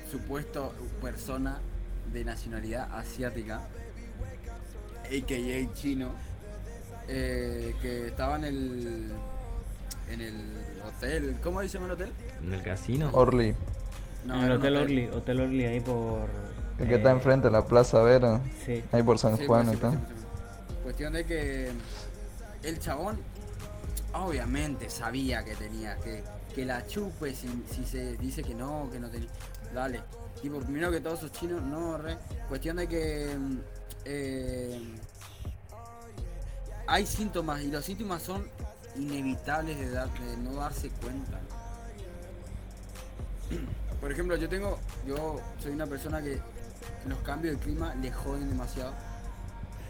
supuesto 0.10 0.74
persona 1.02 1.60
de 2.12 2.24
nacionalidad 2.24 2.94
asiática, 2.96 3.62
a.k.a. 5.06 5.74
chino, 5.74 6.12
eh, 7.08 7.76
que 7.82 8.08
estaba 8.08 8.36
en 8.38 8.44
el, 8.44 9.12
en 10.10 10.22
el 10.22 10.36
hotel. 10.86 11.38
¿Cómo 11.44 11.62
dice 11.62 11.78
el 11.78 11.92
hotel? 11.92 12.12
En 12.44 12.54
el 12.54 12.64
casino. 12.64 13.10
Orly. 13.14 13.56
No, 14.26 14.36
en 14.36 14.44
el 14.46 14.52
Hotel, 14.54 14.78
Orly, 14.78 15.08
Hotel 15.08 15.42
Orly 15.42 15.66
ahí 15.66 15.80
por... 15.82 16.30
El 16.80 16.88
que 16.88 16.96
está 16.96 17.10
eh, 17.10 17.14
enfrente 17.14 17.48
de 17.48 17.52
la 17.52 17.66
Plaza 17.66 18.02
Vera. 18.02 18.42
Sí. 18.66 18.84
Ahí 18.92 19.04
por 19.04 19.20
San 19.20 19.38
Juan. 19.46 19.66
Pues, 19.66 19.80
sí, 19.80 20.00
Cuestión 20.84 21.14
de 21.14 21.26
que 21.26 21.72
el 22.64 22.80
chabón 22.80 23.20
obviamente 24.14 24.90
sabía 24.90 25.44
que 25.44 25.56
tenía 25.56 25.98
que, 25.98 26.24
que 26.56 26.66
la 26.66 26.86
chupe 26.86 27.34
si, 27.34 27.48
si 27.70 27.86
se 27.86 28.18
dice 28.18 28.44
que 28.44 28.56
no, 28.56 28.90
que 28.92 29.00
no 29.00 29.10
tenía. 29.10 29.30
Dale. 29.74 30.02
Tipo, 30.42 30.60
primero 30.60 30.92
que 30.92 31.00
todos 31.00 31.20
esos 31.20 31.32
chinos, 31.32 31.62
no, 31.62 31.98
re. 31.98 32.18
Cuestión 32.50 32.78
de 32.78 32.88
que 32.88 33.30
eh, 34.06 34.82
hay 36.88 37.06
síntomas 37.06 37.62
y 37.62 37.72
los 37.72 37.86
síntomas 37.86 38.22
son 38.22 38.48
inevitables 38.96 39.78
de, 39.80 39.90
de 39.90 40.38
no 40.38 40.54
darse 40.54 40.90
cuenta. 40.90 41.40
Por 44.00 44.12
ejemplo, 44.12 44.36
yo 44.36 44.50
tengo, 44.50 44.80
yo 45.08 45.40
soy 45.60 45.72
una 45.72 45.88
persona 45.88 46.22
que 46.22 46.40
los 47.08 47.20
cambios 47.20 47.56
de 47.56 47.62
clima 47.62 47.96
le 47.96 48.12
joden 48.12 48.50
demasiado 48.50 48.94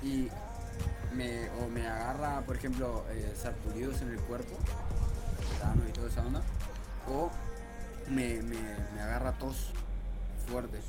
y 0.01 0.27
me, 1.15 1.49
o 1.61 1.67
me 1.67 1.87
agarra, 1.87 2.41
por 2.41 2.55
ejemplo, 2.55 3.05
eh, 3.11 3.33
en 4.01 4.09
el 4.09 4.19
cuerpo 4.21 4.55
y 5.87 5.91
toda 5.93 6.09
esa 6.09 6.25
onda, 6.25 6.41
o 7.07 7.31
me, 8.09 8.41
me, 8.41 9.01
agarra 9.01 9.31
tos 9.33 9.71
fuerte. 10.47 10.79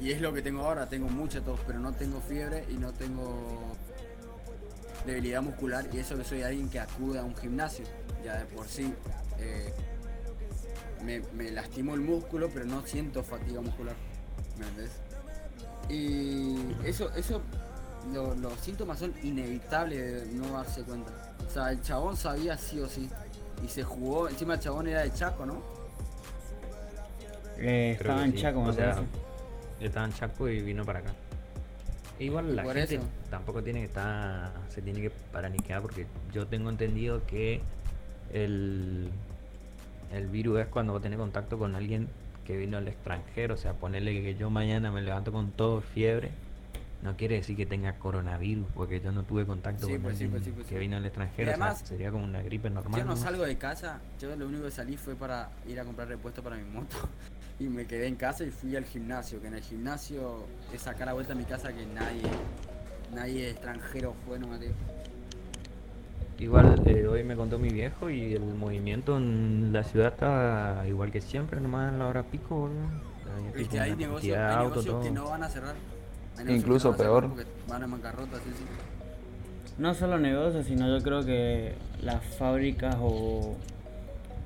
Y 0.00 0.12
es 0.12 0.20
lo 0.20 0.32
que 0.32 0.40
tengo 0.40 0.64
ahora, 0.64 0.88
tengo 0.88 1.08
mucha 1.08 1.40
tos, 1.40 1.60
pero 1.66 1.80
no 1.80 1.92
tengo 1.92 2.20
fiebre 2.20 2.64
y 2.70 2.74
no 2.74 2.92
tengo 2.92 3.76
debilidad 5.06 5.42
muscular 5.42 5.86
y 5.92 5.98
eso 5.98 6.16
que 6.16 6.24
soy 6.24 6.42
alguien 6.42 6.68
que 6.68 6.80
acude 6.80 7.18
a 7.18 7.24
un 7.24 7.36
gimnasio, 7.36 7.84
ya 8.24 8.38
de 8.38 8.44
por 8.46 8.66
sí. 8.66 8.94
Eh, 9.38 9.72
me, 11.02 11.20
me, 11.32 11.50
lastimo 11.50 11.94
el 11.94 12.00
músculo, 12.00 12.50
pero 12.52 12.66
no 12.66 12.84
siento 12.86 13.22
fatiga 13.22 13.60
muscular. 13.60 13.94
¿Me 14.58 14.66
entiendes? 14.66 14.92
Y 15.88 16.86
eso, 16.86 17.10
eso 17.16 17.42
los 18.12 18.54
síntomas 18.60 18.98
son 18.98 19.14
inevitables 19.22 20.28
de 20.28 20.34
no 20.34 20.52
darse 20.52 20.82
cuenta. 20.82 21.12
O 21.46 21.50
sea, 21.50 21.70
el 21.70 21.80
chabón 21.82 22.16
sabía 22.16 22.56
sí 22.56 22.80
o 22.80 22.88
sí. 22.88 23.08
Y 23.64 23.68
se 23.68 23.82
jugó, 23.82 24.28
encima 24.28 24.54
el 24.54 24.60
chabón 24.60 24.88
era 24.88 25.02
de 25.02 25.12
Chaco, 25.12 25.44
¿no? 25.44 25.62
Eh, 27.58 27.96
estaba 27.98 28.24
en 28.24 28.34
Chaco, 28.34 28.60
o 28.60 28.72
sea, 28.72 29.02
Estaba 29.80 30.06
en 30.06 30.12
Chaco 30.14 30.48
y 30.48 30.62
vino 30.62 30.84
para 30.84 31.00
acá. 31.00 31.12
Igual 32.20 32.54
la 32.54 32.64
gente 32.72 33.00
tampoco 33.30 33.62
tiene 33.62 33.80
que 33.80 33.86
estar, 33.86 34.52
se 34.68 34.82
tiene 34.82 35.00
que 35.00 35.10
paraniquear 35.10 35.82
porque 35.82 36.06
yo 36.32 36.46
tengo 36.46 36.70
entendido 36.70 37.26
que 37.26 37.60
el, 38.32 39.08
el 40.12 40.28
virus 40.28 40.60
es 40.60 40.66
cuando 40.68 40.92
vos 40.92 41.02
tenés 41.02 41.18
contacto 41.18 41.58
con 41.58 41.74
alguien 41.74 42.08
que 42.44 42.56
vino 42.56 42.78
al 42.78 42.86
extranjero, 42.88 43.54
o 43.54 43.56
sea, 43.56 43.72
ponerle 43.72 44.22
que 44.22 44.34
yo 44.34 44.50
mañana 44.50 44.92
me 44.92 45.02
levanto 45.02 45.32
con 45.32 45.50
todo 45.50 45.80
fiebre 45.80 46.30
no 47.02 47.16
quiere 47.16 47.36
decir 47.36 47.56
que 47.56 47.64
tenga 47.64 47.94
coronavirus, 47.94 48.66
porque 48.74 49.00
yo 49.00 49.10
no 49.10 49.22
tuve 49.22 49.46
contacto 49.46 49.88
con 49.88 50.02
pues 50.02 50.12
alguien 50.14 50.30
pues 50.30 50.48
pues 50.54 50.66
que 50.66 50.78
vino 50.78 50.96
al 50.96 51.06
extranjero. 51.06 51.50
Además, 51.50 51.82
sería 51.84 52.10
como 52.10 52.24
una 52.24 52.42
gripe 52.42 52.68
normal. 52.68 53.00
Yo 53.00 53.06
no, 53.06 53.16
salgo 53.16 53.44
de 53.44 53.56
casa, 53.56 54.00
yo 54.20 54.36
lo 54.36 54.46
único 54.46 54.64
que 54.64 54.70
salí 54.70 54.96
fue 54.96 55.14
para 55.14 55.50
ir 55.66 55.80
a 55.80 55.84
comprar 55.84 56.08
repuesto 56.08 56.42
para 56.42 56.56
mi 56.56 56.64
moto. 56.64 56.96
Y 57.60 57.68
me 57.68 57.84
quedé 57.84 58.06
en 58.06 58.16
casa 58.16 58.42
y 58.42 58.50
fui 58.50 58.74
al 58.74 58.86
gimnasio, 58.86 59.40
que 59.40 59.48
en 59.48 59.54
el 59.54 59.62
gimnasio 59.62 60.46
es 60.72 60.80
sacar 60.80 61.10
a 61.10 61.12
vuelta 61.12 61.34
a 61.34 61.36
mi 61.36 61.44
casa 61.44 61.72
que 61.72 61.84
nadie, 61.84 62.22
nadie 63.14 63.50
extranjero 63.50 64.14
fue, 64.26 64.38
no 64.38 64.48
Mateo. 64.48 64.72
Igual 66.38 66.82
eh, 66.86 67.06
hoy 67.06 67.22
me 67.22 67.36
contó 67.36 67.58
mi 67.58 67.68
viejo 67.68 68.08
y 68.08 68.32
el 68.32 68.54
movimiento 68.54 69.18
en 69.18 69.74
la 69.74 69.84
ciudad 69.84 70.08
está 70.08 70.84
igual 70.88 71.10
que 71.10 71.20
siempre, 71.20 71.60
nomás 71.60 71.92
en 71.92 71.98
la 71.98 72.06
hora 72.06 72.22
pico, 72.22 72.70
Viste, 73.54 73.78
hay 73.78 73.94
negocios, 73.94 74.38
hay 74.38 74.64
negocios 74.64 75.04
que 75.04 75.10
no 75.10 75.28
van 75.28 75.42
a 75.42 75.48
cerrar. 75.50 75.74
Incluso 76.48 76.96
peor. 76.96 77.28
No 79.78 79.94
solo 79.94 80.18
negocios, 80.18 80.66
sino 80.66 80.96
yo 80.96 81.02
creo 81.02 81.24
que 81.24 81.74
las 82.00 82.24
fábricas 82.36 82.96
o 83.00 83.56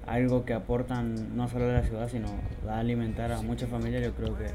algo 0.07 0.45
que 0.45 0.55
aportan 0.55 1.37
no 1.37 1.49
solo 1.49 1.69
a 1.71 1.73
la 1.73 1.83
ciudad, 1.83 2.09
sino 2.09 2.29
a 2.69 2.79
alimentar 2.79 3.33
a 3.33 3.43
muchas 3.43 3.69
familias, 3.69 4.05
yo 4.05 4.15
creo 4.15 4.37
que 4.37 4.47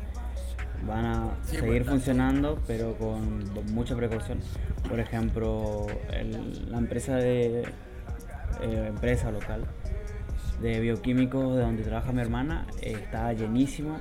van 0.86 1.06
a 1.06 1.38
seguir 1.44 1.84
funcionando, 1.86 2.60
pero 2.68 2.96
con 2.96 3.44
mucha 3.74 3.96
precaución. 3.96 4.40
Por 4.88 5.00
ejemplo, 5.00 5.88
la 6.70 6.78
empresa 6.78 7.16
de 7.16 7.62
eh, 8.62 8.86
empresa 8.88 9.32
local 9.32 9.66
de 10.62 10.80
bioquímicos 10.80 11.56
de 11.56 11.62
donde 11.62 11.84
trabaja 11.84 12.12
mi 12.12 12.22
hermana 12.22 12.68
está 12.82 13.32
llenísimo 13.32 13.98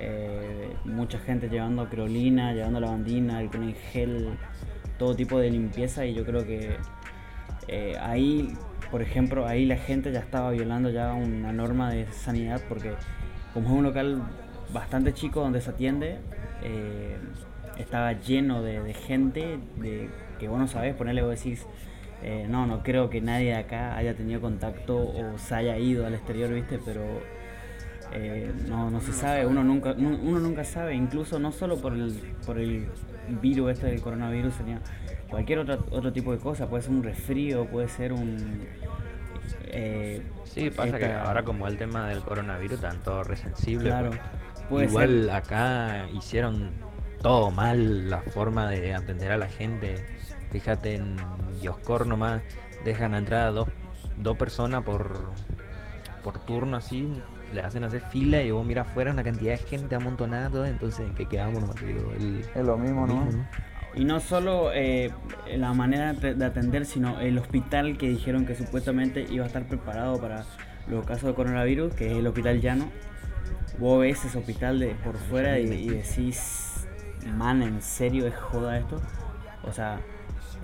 eh, 0.00 0.76
mucha 0.84 1.18
gente 1.18 1.48
llevando 1.48 1.88
creolina, 1.88 2.52
llevando 2.52 2.78
lavandina, 2.78 3.38
alcohol 3.38 3.64
en 3.64 3.74
gel, 3.74 4.38
todo 4.96 5.16
tipo 5.16 5.40
de 5.40 5.50
limpieza 5.50 6.06
y 6.06 6.14
yo 6.14 6.24
creo 6.24 6.46
que 6.46 6.76
eh, 7.66 7.96
ahí, 8.00 8.54
por 8.90 9.02
ejemplo, 9.02 9.46
ahí 9.46 9.66
la 9.66 9.76
gente 9.76 10.12
ya 10.12 10.20
estaba 10.20 10.50
violando 10.50 10.90
ya 10.90 11.12
una 11.12 11.52
norma 11.52 11.90
de 11.90 12.06
sanidad 12.12 12.60
porque 12.68 12.92
como 13.54 13.68
es 13.68 13.74
un 13.74 13.84
local 13.84 14.22
bastante 14.72 15.12
chico 15.12 15.40
donde 15.40 15.60
se 15.60 15.70
atiende, 15.70 16.18
eh, 16.62 17.16
estaba 17.78 18.12
lleno 18.12 18.62
de, 18.62 18.92
gente 18.94 19.58
de 19.76 20.10
que 20.38 20.48
vos 20.48 20.58
no 20.58 20.68
sabés, 20.68 20.94
ponerle 20.94 21.22
vos 21.22 21.36
decís, 21.36 21.66
no, 22.48 22.66
no 22.66 22.82
creo 22.82 23.08
que 23.10 23.20
nadie 23.20 23.50
de 23.50 23.56
acá 23.56 23.96
haya 23.96 24.14
tenido 24.14 24.40
contacto 24.40 24.96
o 24.96 25.38
se 25.38 25.54
haya 25.54 25.78
ido 25.78 26.04
al 26.04 26.14
exterior, 26.14 26.52
viste, 26.52 26.80
pero 26.84 27.02
eh, 28.12 28.50
no, 28.66 28.90
no 28.90 29.00
se 29.00 29.12
sabe, 29.12 29.46
uno 29.46 29.62
nunca, 29.62 29.92
uno 29.92 30.40
nunca 30.40 30.64
sabe, 30.64 30.94
incluso 30.94 31.38
no 31.38 31.52
solo 31.52 31.76
por 31.78 31.92
el, 31.92 32.14
por 32.46 32.58
el 32.58 32.86
virus 33.28 33.72
este 33.72 33.86
del 33.86 34.00
coronavirus, 34.00 34.54
sino 34.54 34.80
cualquier 35.30 35.60
otro, 35.60 35.84
otro 35.90 36.12
tipo 36.12 36.32
de 36.32 36.38
cosa, 36.38 36.68
puede 36.68 36.82
ser 36.82 36.92
un 36.92 37.02
resfrío, 37.02 37.66
puede 37.66 37.88
ser 37.88 38.12
un... 38.12 38.66
Eh, 39.70 40.22
sí, 40.44 40.70
pasa 40.70 40.98
que 40.98 41.12
ahora 41.12 41.42
como 41.42 41.66
el 41.68 41.76
tema 41.76 42.08
del 42.08 42.20
coronavirus 42.20 42.80
tanto 42.80 43.22
resensible, 43.22 43.90
claro, 43.90 44.10
pues, 44.68 44.90
igual 44.90 45.30
acá 45.30 46.06
hicieron 46.14 46.70
todo 47.22 47.50
mal 47.50 48.10
la 48.10 48.20
forma 48.22 48.68
de 48.68 48.94
atender 48.94 49.32
a 49.32 49.38
la 49.38 49.48
gente. 49.48 49.96
Fíjate 50.50 50.94
en 50.94 51.16
Dioscor 51.60 52.06
nomás 52.06 52.42
dejan 52.84 53.14
entrar 53.14 53.48
a 53.48 53.50
dos, 53.50 53.68
dos 54.16 54.36
personas 54.36 54.82
por, 54.84 55.32
por 56.22 56.38
turno 56.40 56.76
así, 56.76 57.08
le 57.52 57.60
hacen 57.60 57.84
hacer 57.84 58.02
fila 58.10 58.42
y 58.42 58.50
vos 58.50 58.64
miras 58.64 58.88
afuera 58.88 59.12
una 59.12 59.24
cantidad 59.24 59.52
de 59.52 59.58
gente 59.58 59.94
amontonada, 59.94 60.68
entonces 60.68 61.06
¿en 61.06 61.14
qué 61.14 61.26
quedamos? 61.26 61.64
es 62.54 62.64
lo 62.64 62.76
mismo, 62.76 63.06
¿no? 63.06 63.28
Y 63.94 64.04
no 64.04 64.20
solo 64.20 64.70
eh, 64.72 65.10
la 65.56 65.72
manera 65.72 66.12
de 66.12 66.44
atender, 66.44 66.84
sino 66.84 67.20
el 67.20 67.38
hospital 67.38 67.96
que 67.96 68.08
dijeron 68.08 68.46
que 68.46 68.54
supuestamente 68.54 69.26
iba 69.30 69.44
a 69.44 69.46
estar 69.46 69.64
preparado 69.66 70.20
para 70.20 70.44
los 70.88 71.04
casos 71.04 71.30
de 71.30 71.34
coronavirus, 71.34 71.94
que 71.94 72.12
es 72.12 72.18
el 72.18 72.26
hospital 72.26 72.60
llano. 72.60 72.90
Vos 73.78 74.00
ves 74.00 74.24
ese 74.24 74.38
hospital 74.38 74.78
de 74.78 74.94
por 75.04 75.16
fuera 75.16 75.58
y, 75.58 75.88
decís, 75.88 76.86
man, 77.34 77.62
¿en 77.62 77.80
serio 77.80 78.26
es 78.26 78.36
joda 78.36 78.78
esto? 78.78 79.00
O 79.64 79.72
sea, 79.72 80.00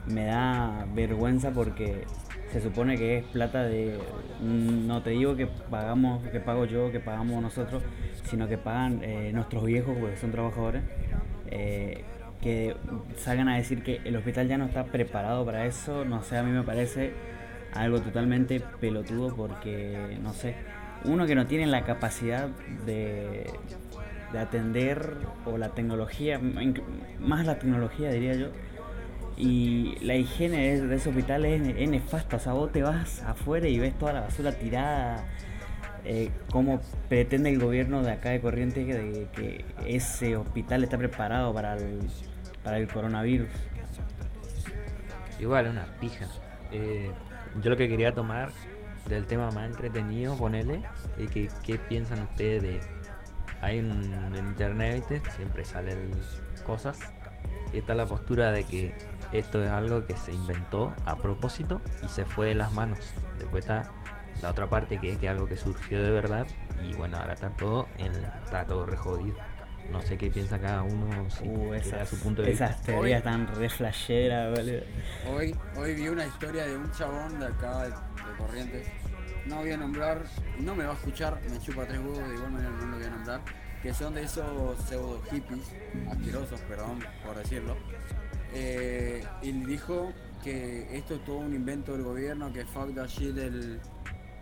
me 0.07 0.26
da 0.26 0.87
vergüenza 0.95 1.50
porque 1.50 2.05
se 2.54 2.61
supone 2.61 2.96
que 2.96 3.18
es 3.18 3.25
plata 3.25 3.64
de 3.64 3.99
mm, 4.40 4.87
no 4.87 5.02
te 5.02 5.11
digo 5.11 5.34
que 5.34 5.49
pagamos 5.49 6.23
que 6.28 6.38
pago 6.38 6.66
yo 6.66 6.92
que 6.92 7.00
pagamos 7.00 7.42
nosotros 7.42 7.82
sino 8.30 8.46
que 8.46 8.58
pagan 8.58 9.00
eh, 9.02 9.32
nuestros 9.34 9.64
viejos 9.64 9.96
porque 9.99 10.16
son 10.16 10.30
trabajadores 10.30 10.84
eh, 11.50 12.04
que 12.40 12.76
salgan 13.16 13.49
a 13.49 13.56
decir 13.56 13.82
que 13.82 14.02
el 14.04 14.14
hospital 14.14 14.46
ya 14.46 14.56
no 14.56 14.66
está 14.66 14.84
preparado 14.84 15.44
para 15.44 15.64
eso. 15.66 16.04
No 16.04 16.23
sé 16.23 16.37
a 16.37 16.42
mí 16.42 16.52
me 16.52 16.62
parece 16.62 17.12
algo 17.73 18.00
totalmente 18.00 18.61
pelotudo 18.80 19.34
porque 19.34 20.16
no 20.23 20.32
sé 20.32 20.54
uno 21.04 21.26
que 21.26 21.34
no 21.34 21.46
tiene 21.46 21.66
la 21.66 21.84
capacidad 21.84 22.49
de, 22.87 23.50
de 24.32 24.38
atender 24.38 25.16
o 25.44 25.58
la 25.58 25.70
tecnología 25.70 26.38
más 27.18 27.46
la 27.46 27.58
tecnología 27.58 28.11
diría 28.11 28.34
yo 28.34 28.49
y 29.37 29.97
la 30.00 30.14
higiene 30.14 30.81
de, 30.81 30.95
ese 30.95 31.09
hospital 31.09 31.45
es, 31.45 31.61
nefasta. 31.88 32.37
O 32.37 32.41
sea, 32.41 32.53
vos 32.53 32.71
te 32.73 32.83
vas 32.83 33.23
afuera 33.23 33.69
y 33.69 33.79
ves 33.79 33.99
toda 33.99 34.12
la 34.12 34.21
basura 34.23 34.53
tirada. 34.53 35.25
Eh, 36.05 36.31
cómo 36.50 36.81
pretende 37.09 37.50
el 37.50 37.59
gobierno 37.59 38.03
de 38.03 38.12
acá 38.12 38.31
de 38.31 38.41
Corrientes 38.41 38.87
que 39.33 39.64
ese 39.87 40.37
hospital 40.37 40.85
está 40.85 40.99
preparado 40.99 41.55
para 41.55 41.76
el, 41.76 42.00
para 42.62 42.79
el 42.79 42.88
coronavirus. 42.88 43.49
Igual, 45.41 45.69
una 45.69 45.87
pija. 46.00 46.26
Eh, 46.73 47.11
yo 47.62 47.71
lo 47.71 47.76
que 47.76 47.88
quería 47.88 48.12
tomar 48.12 48.50
del 49.09 49.26
tema 49.26 49.50
más 49.50 49.71
entretenido, 49.71 50.37
ponerle, 50.37 50.83
y 51.19 51.26
que 51.26 51.49
qué 51.62 51.79
piensan 51.79 52.23
ustedes 52.23 52.62
de... 52.62 52.81
Hay 53.61 53.79
en 53.79 54.35
internet, 54.37 55.05
siempre 55.37 55.64
salen 55.64 56.11
cosas, 56.67 56.99
y 57.73 57.79
está 57.79 57.95
la 57.95 58.05
postura 58.05 58.53
de 58.53 58.64
que 58.64 58.95
esto 59.33 59.62
es 59.62 59.71
algo 59.71 60.07
que 60.07 60.16
se 60.16 60.33
inventó 60.33 60.95
a 61.04 61.16
propósito 61.16 61.81
y 62.02 62.09
se 62.09 62.25
fue 62.25 62.49
de 62.49 62.54
las 62.54 62.73
manos. 62.73 62.99
Después 63.38 63.64
está 63.64 63.90
la 64.43 64.50
otra 64.50 64.69
parte 64.69 64.99
que 64.99 65.12
es 65.12 65.19
que 65.19 65.28
algo 65.28 65.47
que 65.47 65.57
surgió 65.57 66.02
de 66.02 66.11
verdad 66.11 66.47
y 66.83 66.95
bueno, 66.95 67.16
ahora 67.16 67.35
está 67.35 67.50
todo, 67.50 67.88
en, 67.99 68.12
está 68.45 68.64
todo 68.64 68.87
rejodido. 68.87 69.37
No 69.90 70.00
sé 70.00 70.16
qué 70.16 70.31
piensa 70.31 70.59
cada 70.59 70.83
uno, 70.83 71.28
si 71.31 71.47
uh, 71.47 72.07
su 72.07 72.19
punto 72.19 72.43
de 72.43 72.52
esas 72.52 72.81
teorías 72.83 73.23
tan 73.23 73.47
re 73.47 73.69
Hoy, 75.31 75.54
hoy 75.76 75.95
vi 75.95 76.09
una 76.09 76.26
historia 76.26 76.66
de 76.66 76.76
un 76.76 76.90
chabón 76.93 77.38
de 77.38 77.47
acá 77.47 77.83
de, 77.85 77.95
Corrientes. 78.38 78.88
No 79.47 79.57
voy 79.57 79.73
a 79.73 79.76
nombrar, 79.76 80.23
no 80.59 80.75
me 80.75 80.85
va 80.85 80.93
a 80.93 80.95
escuchar, 80.95 81.38
me 81.50 81.59
chupa 81.61 81.85
tres 81.87 81.99
huevos, 81.99 82.26
de 82.28 82.35
igual 82.35 82.52
manera 82.52 82.71
no 82.71 82.87
lo 82.87 82.97
voy 82.97 83.04
a 83.04 83.11
nombrar. 83.11 83.40
Que 83.83 83.93
son 83.93 84.14
de 84.14 84.23
esos 84.23 84.78
pseudo 84.81 85.21
hippies, 85.31 85.71
asquerosos, 86.11 86.61
perdón 86.62 87.00
por 87.25 87.37
decirlo, 87.37 87.76
eh, 88.54 89.25
y 89.42 89.52
dijo 89.52 90.12
que 90.42 90.96
esto 90.96 91.14
es 91.14 91.25
todo 91.25 91.38
un 91.38 91.54
invento 91.54 91.92
del 91.92 92.02
gobierno, 92.02 92.52
que 92.52 92.64
fuck 92.64 92.94
that 92.94 93.08
shit 93.08 93.37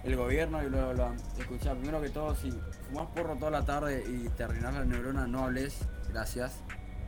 el 0.04 0.16
gobierno 0.16 0.62
y 0.62 0.68
luego 0.68 0.92
lo 0.92 1.14
escuchar. 1.38 1.76
Primero 1.76 2.00
que 2.00 2.10
todo, 2.10 2.34
si 2.34 2.52
fumas 2.88 3.08
porro 3.14 3.36
toda 3.36 3.50
la 3.50 3.64
tarde 3.64 4.04
y 4.06 4.28
te 4.30 4.46
la 4.46 4.84
neurona, 4.84 5.26
no 5.26 5.44
hables, 5.44 5.78
gracias. 6.10 6.60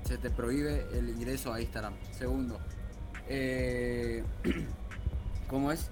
Se 0.05 0.19
te 0.19 0.31
prohíbe 0.31 0.87
el 0.93 1.09
ingreso 1.09 1.53
a 1.53 1.61
Instagram. 1.61 1.95
Segundo, 2.13 2.59
eh, 3.29 4.23
¿cómo 5.49 5.73
es? 5.73 5.91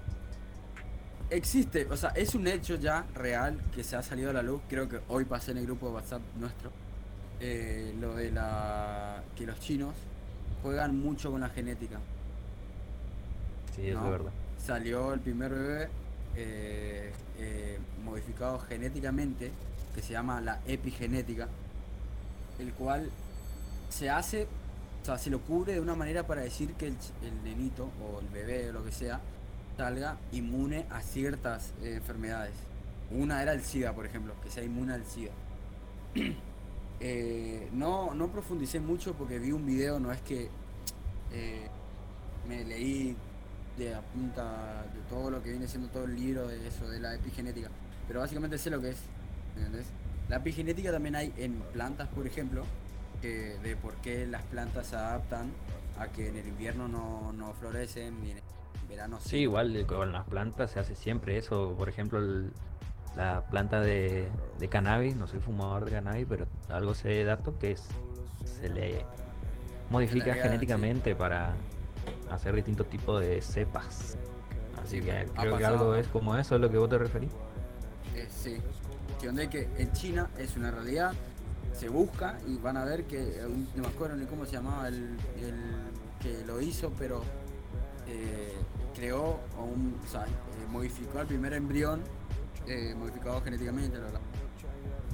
existe, 1.29 1.87
o 1.89 1.97
sea, 1.97 2.09
es 2.09 2.35
un 2.35 2.45
hecho 2.47 2.75
ya 2.75 3.05
real 3.15 3.59
que 3.73 3.83
se 3.83 3.95
ha 3.95 4.03
salido 4.03 4.29
a 4.29 4.33
la 4.33 4.43
luz. 4.43 4.61
Creo 4.69 4.87
que 4.87 4.99
hoy 5.07 5.25
pasé 5.25 5.51
en 5.51 5.57
el 5.57 5.65
grupo 5.65 5.87
de 5.87 5.93
WhatsApp 5.93 6.21
nuestro. 6.37 6.71
Eh, 7.39 7.93
lo 7.99 8.15
de 8.15 8.31
la 8.31 9.23
que 9.35 9.45
los 9.45 9.59
chinos 9.59 9.95
juegan 10.63 10.99
mucho 10.99 11.29
con 11.29 11.41
la 11.41 11.49
genética. 11.49 11.99
Sí, 13.75 13.89
eso 13.89 14.03
es 14.03 14.11
verdad. 14.11 14.31
Salió 14.57 15.13
el 15.13 15.19
primer 15.19 15.51
bebé 15.51 15.89
eh, 16.35 17.11
eh, 17.37 17.79
modificado 18.03 18.57
genéticamente, 18.59 19.51
que 19.93 20.01
se 20.01 20.13
llama 20.13 20.41
la 20.41 20.61
epigenética, 20.65 21.47
el 22.59 22.73
cual 22.73 23.09
se 23.89 24.09
hace, 24.09 24.47
o 25.03 25.05
sea, 25.05 25.17
se 25.17 25.29
lo 25.29 25.41
cubre 25.41 25.73
de 25.73 25.81
una 25.81 25.95
manera 25.95 26.25
para 26.25 26.41
decir 26.41 26.73
que 26.73 26.87
el, 26.87 26.97
el 27.23 27.43
nenito 27.43 27.89
o 28.01 28.21
el 28.21 28.27
bebé 28.29 28.69
o 28.69 28.73
lo 28.73 28.83
que 28.83 28.91
sea 28.91 29.19
salga 29.77 30.17
inmune 30.31 30.85
a 30.89 31.01
ciertas 31.01 31.73
eh, 31.81 31.95
enfermedades. 31.95 32.53
Una 33.11 33.41
era 33.41 33.53
el 33.53 33.61
SIDA, 33.61 33.93
por 33.93 34.05
ejemplo, 34.05 34.33
que 34.43 34.49
sea 34.49 34.63
inmune 34.63 34.93
al 34.93 35.05
SIDA. 35.05 35.31
Eh, 37.05 37.67
no, 37.73 38.13
no 38.13 38.29
profundicé 38.29 38.79
mucho 38.79 39.13
porque 39.13 39.37
vi 39.37 39.51
un 39.51 39.65
video, 39.65 39.99
no 39.99 40.09
es 40.13 40.21
que 40.21 40.47
eh, 41.33 41.67
me 42.47 42.63
leí 42.63 43.13
de 43.77 43.91
la 43.91 43.99
punta 44.01 44.85
de 44.93 45.01
todo 45.09 45.29
lo 45.29 45.43
que 45.43 45.49
viene 45.49 45.67
siendo 45.67 45.89
todo 45.89 46.05
el 46.05 46.15
libro 46.15 46.47
de 46.47 46.65
eso, 46.65 46.87
de 46.87 47.01
la 47.01 47.13
epigenética. 47.13 47.69
Pero 48.07 48.21
básicamente 48.21 48.57
sé 48.57 48.69
lo 48.69 48.79
que 48.79 48.91
es. 48.91 48.97
¿entendés? 49.57 49.87
La 50.29 50.37
epigenética 50.37 50.93
también 50.93 51.17
hay 51.17 51.33
en 51.35 51.55
plantas, 51.73 52.07
por 52.07 52.25
ejemplo, 52.25 52.63
que 53.21 53.57
de 53.61 53.75
por 53.75 53.95
qué 53.95 54.25
las 54.25 54.43
plantas 54.43 54.87
se 54.87 54.95
adaptan 54.95 55.51
a 55.99 56.07
que 56.07 56.29
en 56.29 56.37
el 56.37 56.47
invierno 56.47 56.87
no, 56.87 57.33
no 57.33 57.51
florecen 57.53 58.25
y 58.25 58.31
en 58.31 58.37
el 58.37 58.43
verano 58.87 59.19
sí. 59.19 59.39
igual 59.39 59.85
con 59.85 60.13
las 60.13 60.25
plantas 60.25 60.71
se 60.71 60.79
hace 60.79 60.95
siempre 60.95 61.37
eso. 61.37 61.75
Por 61.77 61.89
ejemplo, 61.89 62.21
la 63.15 63.41
planta 63.49 63.79
de, 63.81 64.27
de, 64.59 64.67
cannabis, 64.67 65.15
no 65.15 65.27
soy 65.27 65.39
fumador 65.39 65.85
de 65.85 65.91
cannabis, 65.91 66.25
pero 66.27 66.47
algo 66.69 66.93
sé 66.93 67.09
de 67.09 67.23
datos 67.25 67.53
que 67.59 67.71
es, 67.71 67.83
se 68.43 68.69
le 68.69 69.05
modifica 69.89 70.33
genéticamente 70.33 71.15
para 71.15 71.53
hacer 72.31 72.55
distintos 72.55 72.89
tipos 72.89 73.21
de 73.21 73.41
cepas. 73.41 74.17
Así 74.83 74.99
que 75.01 75.27
creo 75.35 75.57
que 75.57 75.65
algo 75.65 75.95
es 75.95 76.07
como 76.07 76.35
eso, 76.37 76.55
es 76.55 76.61
lo 76.61 76.69
que 76.69 76.77
vos 76.77 76.89
te 76.89 76.97
referís. 76.97 77.31
Eh, 78.15 78.27
sí, 78.29 78.57
cuestión 79.07 79.35
de 79.35 79.49
que 79.49 79.69
en 79.77 79.91
China 79.93 80.29
es 80.37 80.57
una 80.57 80.71
realidad, 80.71 81.13
se 81.73 81.89
busca 81.89 82.37
y 82.47 82.57
van 82.57 82.77
a 82.77 82.85
ver 82.85 83.05
que, 83.05 83.41
no 83.75 83.81
me 83.81 83.87
acuerdo 83.87 84.15
ni 84.15 84.25
cómo 84.25 84.45
se 84.45 84.53
llamaba 84.53 84.87
el, 84.87 85.17
el 85.39 85.55
que 86.19 86.43
lo 86.45 86.61
hizo, 86.61 86.91
pero 86.97 87.21
eh, 88.07 88.53
creó 88.93 89.39
o, 89.57 89.63
un, 89.63 89.95
o 90.03 90.11
sea, 90.11 90.25
eh, 90.25 90.67
modificó 90.69 91.19
al 91.19 91.27
primer 91.27 91.53
embrión 91.53 92.01
eh, 92.67 92.95
modificado 92.97 93.41
genéticamente, 93.41 93.97
la 93.97 94.03
verdad. 94.05 94.21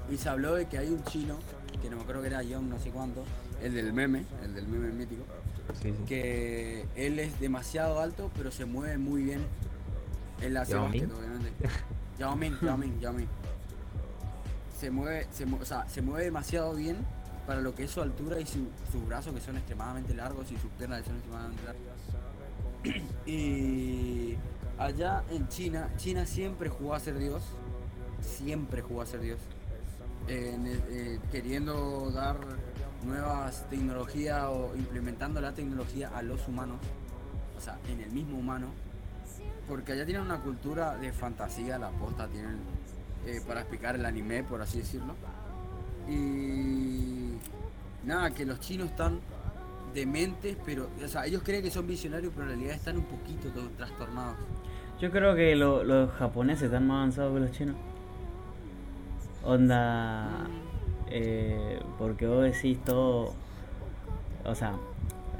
Y 0.10 0.18
se 0.18 0.30
habló 0.30 0.56
de 0.56 0.68
que 0.68 0.78
hay 0.78 0.88
un 0.90 1.04
chino, 1.06 1.38
que 1.82 1.90
no 1.90 1.98
me 1.98 2.02
acuerdo 2.04 2.22
que 2.22 2.28
era 2.28 2.42
John, 2.50 2.70
no 2.70 2.80
sé 2.80 2.90
cuánto, 2.90 3.24
el 3.62 3.74
del 3.74 3.94
meme, 3.94 4.26
el 4.44 4.54
del 4.56 4.68
meme 4.68 4.90
mítico, 4.92 5.24
Sí, 5.82 5.92
sí. 5.96 6.04
que 6.08 6.86
él 6.96 7.20
es 7.20 7.40
demasiado 7.40 8.00
alto, 8.00 8.32
pero 8.36 8.50
se 8.52 8.66
mueve 8.66 8.98
muy 8.98 9.22
bien. 9.24 9.42
Él 10.42 10.58
hace 10.58 10.74
básquet, 10.76 11.12
obviamente. 11.12 11.52
Yao 12.20 12.36
Ming, 12.36 12.56
Yao 12.62 12.78
Ming, 12.78 13.00
Yao 13.00 13.14
Ming. 13.14 13.28
Se 14.80 14.90
mueve, 14.90 15.28
se, 15.32 15.46
mu- 15.46 15.58
o 15.62 15.66
sea, 15.66 15.88
se 15.90 16.02
mueve 16.02 16.24
demasiado 16.26 16.74
bien 16.74 16.98
para 17.46 17.62
lo 17.62 17.76
que 17.76 17.84
es 17.84 17.92
su 17.92 18.02
altura 18.02 18.40
y 18.40 18.46
su- 18.48 18.70
sus 18.92 19.06
brazos 19.06 19.34
que 19.34 19.42
son 19.42 19.58
extremadamente 19.58 20.14
largos 20.14 20.52
y 20.52 20.58
sus 20.58 20.72
piernas 20.72 21.02
que 21.02 21.08
son 21.08 21.16
extremadamente 21.18 21.64
largas. 21.66 23.04
Y 23.26 24.36
allá 24.80 25.24
en 25.30 25.48
China, 25.50 25.90
China 25.98 26.26
siempre 26.26 26.70
jugó 26.70 26.96
a 26.96 27.00
ser 27.00 27.18
Dios. 27.20 27.44
Siempre 28.22 28.82
jugó 28.82 29.02
a 29.02 29.06
ser 29.06 29.22
Dios. 29.22 29.40
Eh, 30.28 31.20
queriendo 31.32 32.12
dar 32.12 32.38
nuevas 33.04 33.68
tecnologías 33.70 34.46
o 34.50 34.74
implementando 34.76 35.40
la 35.42 35.54
tecnología 35.54 36.10
a 36.16 36.22
los 36.22 36.48
humanos, 36.48 36.78
o 37.58 37.62
sea, 37.62 37.80
en 37.88 38.02
el 38.02 38.12
mismo 38.12 38.38
humano, 38.38 38.68
porque 39.68 39.94
allá 39.94 40.06
tienen 40.06 40.24
una 40.24 40.42
cultura 40.42 40.98
de 40.98 41.12
fantasía, 41.14 41.80
la 41.80 41.90
posta 41.92 42.28
tienen 42.28 42.58
eh, 43.26 43.42
para 43.48 43.62
explicar 43.62 43.96
el 43.96 44.06
anime, 44.06 44.44
por 44.44 44.62
así 44.62 44.80
decirlo. 44.80 45.16
Y 46.08 47.38
nada, 48.06 48.32
que 48.32 48.46
los 48.46 48.60
chinos 48.60 48.90
están 48.90 49.20
dementes, 49.94 50.58
pero, 50.66 50.90
o 51.04 51.08
sea, 51.08 51.26
ellos 51.26 51.42
creen 51.44 51.64
que 51.64 51.72
son 51.72 51.88
visionarios, 51.88 52.32
pero 52.36 52.44
en 52.44 52.58
realidad 52.58 52.76
están 52.76 52.98
un 52.98 53.06
poquito 53.06 53.50
to- 53.50 53.70
trastornados. 53.78 54.36
Yo 55.00 55.12
creo 55.12 55.36
que 55.36 55.56
lo- 55.56 55.84
los 55.84 56.12
japoneses 56.12 56.64
están 56.64 56.88
más 56.88 56.98
avanzados 56.98 57.34
que 57.34 57.40
los 57.40 57.52
chinos. 57.52 57.76
Onda. 59.44 60.48
eh, 61.12 61.80
porque 61.98 62.28
vos 62.28 62.44
decís 62.44 62.78
todo. 62.84 63.34
O 64.46 64.54
sea, 64.56 64.74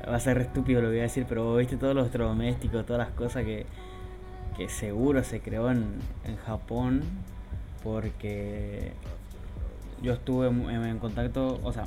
va 0.10 0.16
a 0.16 0.20
ser 0.20 0.40
estúpido 0.40 0.82
lo 0.82 0.88
que 0.88 0.94
voy 0.94 1.00
a 1.00 1.04
decir, 1.04 1.26
pero 1.30 1.44
vos 1.46 1.60
viste 1.60 1.78
todos 1.78 1.94
los 1.94 2.04
electrodomésticos, 2.06 2.86
todas 2.88 3.08
las 3.08 3.16
cosas 3.16 3.44
que, 3.44 3.66
que 4.58 4.68
seguro 4.70 5.24
se 5.24 5.42
creó 5.42 5.70
en, 5.70 5.86
en 6.26 6.38
Japón. 6.38 7.02
Porque 7.84 8.94
yo 10.02 10.14
estuve 10.14 10.48
en, 10.48 10.70
en 10.86 10.98
contacto, 11.00 11.60
o 11.64 11.72
sea, 11.72 11.86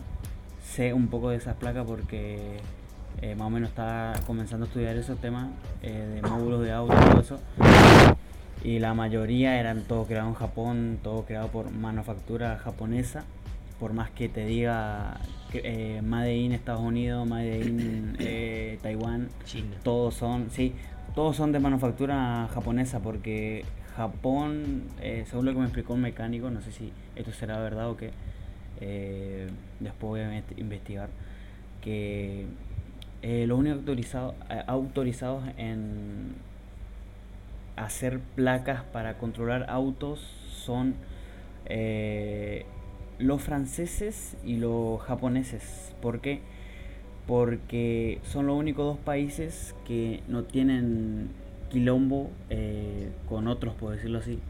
sé 0.64 0.92
un 0.94 1.08
poco 1.08 1.30
de 1.30 1.36
esas 1.36 1.56
placas 1.56 1.84
porque 1.84 2.60
eh, 3.20 3.34
más 3.34 3.46
o 3.46 3.50
menos 3.50 3.68
estaba 3.70 4.14
comenzando 4.26 4.64
a 4.64 4.68
estudiar 4.68 4.96
esos 4.96 5.18
temas 5.20 5.48
eh, 5.82 6.20
de 6.22 6.28
módulos 6.28 6.62
de 6.62 6.72
audio 6.72 6.94
y 6.94 7.10
todo 7.10 7.20
eso. 7.20 7.40
Y 8.64 8.78
la 8.78 8.94
mayoría 8.94 9.58
eran 9.58 9.82
todo 9.82 10.06
creado 10.06 10.28
en 10.28 10.34
Japón, 10.34 10.98
todo 11.02 11.24
creado 11.24 11.48
por 11.48 11.70
manufactura 11.70 12.58
japonesa. 12.58 13.24
Por 13.80 13.92
más 13.92 14.10
que 14.10 14.28
te 14.28 14.46
diga 14.46 15.16
eh, 15.52 16.00
Made 16.04 16.36
in 16.36 16.52
Estados 16.52 16.82
Unidos, 16.82 17.26
Made 17.26 17.58
in 17.60 18.16
eh, 18.20 18.78
Taiwán, 18.82 19.28
China. 19.44 19.76
todos 19.82 20.14
son, 20.14 20.50
sí, 20.50 20.72
todos 21.16 21.34
son 21.36 21.50
de 21.50 21.58
manufactura 21.58 22.48
japonesa 22.54 23.00
porque 23.00 23.64
Japón, 23.96 24.84
eh, 25.00 25.24
según 25.28 25.46
lo 25.46 25.52
que 25.52 25.58
me 25.58 25.64
explicó 25.64 25.94
un 25.94 26.00
mecánico, 26.02 26.48
no 26.50 26.60
sé 26.62 26.70
si 26.70 26.92
esto 27.16 27.32
será 27.32 27.58
verdad 27.58 27.90
o 27.90 27.96
qué, 27.96 28.10
eh, 28.80 29.48
después 29.80 30.08
voy 30.10 30.20
a 30.20 30.30
investi- 30.30 30.58
investigar, 30.58 31.08
que 31.82 32.46
eh, 33.22 33.46
los 33.46 33.58
únicos 33.58 33.78
autorizados, 33.78 34.34
eh, 34.50 34.62
autorizados 34.66 35.44
en 35.56 36.34
hacer 37.76 38.18
placas 38.34 38.82
para 38.82 39.16
controlar 39.18 39.66
autos 39.68 40.18
son 40.50 40.94
eh, 41.66 42.66
los 43.18 43.40
franceses 43.40 44.36
y 44.44 44.56
los 44.56 45.00
japoneses. 45.02 45.94
¿Por 46.02 46.20
qué? 46.20 46.40
Porque 47.26 48.20
son 48.24 48.46
los 48.46 48.58
únicos 48.58 48.84
dos 48.84 48.98
países 48.98 49.74
que 49.86 50.22
no 50.26 50.42
tienen 50.42 51.28
quilombo 51.70 52.30
con 53.28 53.46
otros, 53.46 53.74
por 53.74 53.92
decirlo 53.92 54.18
así. 54.18 54.40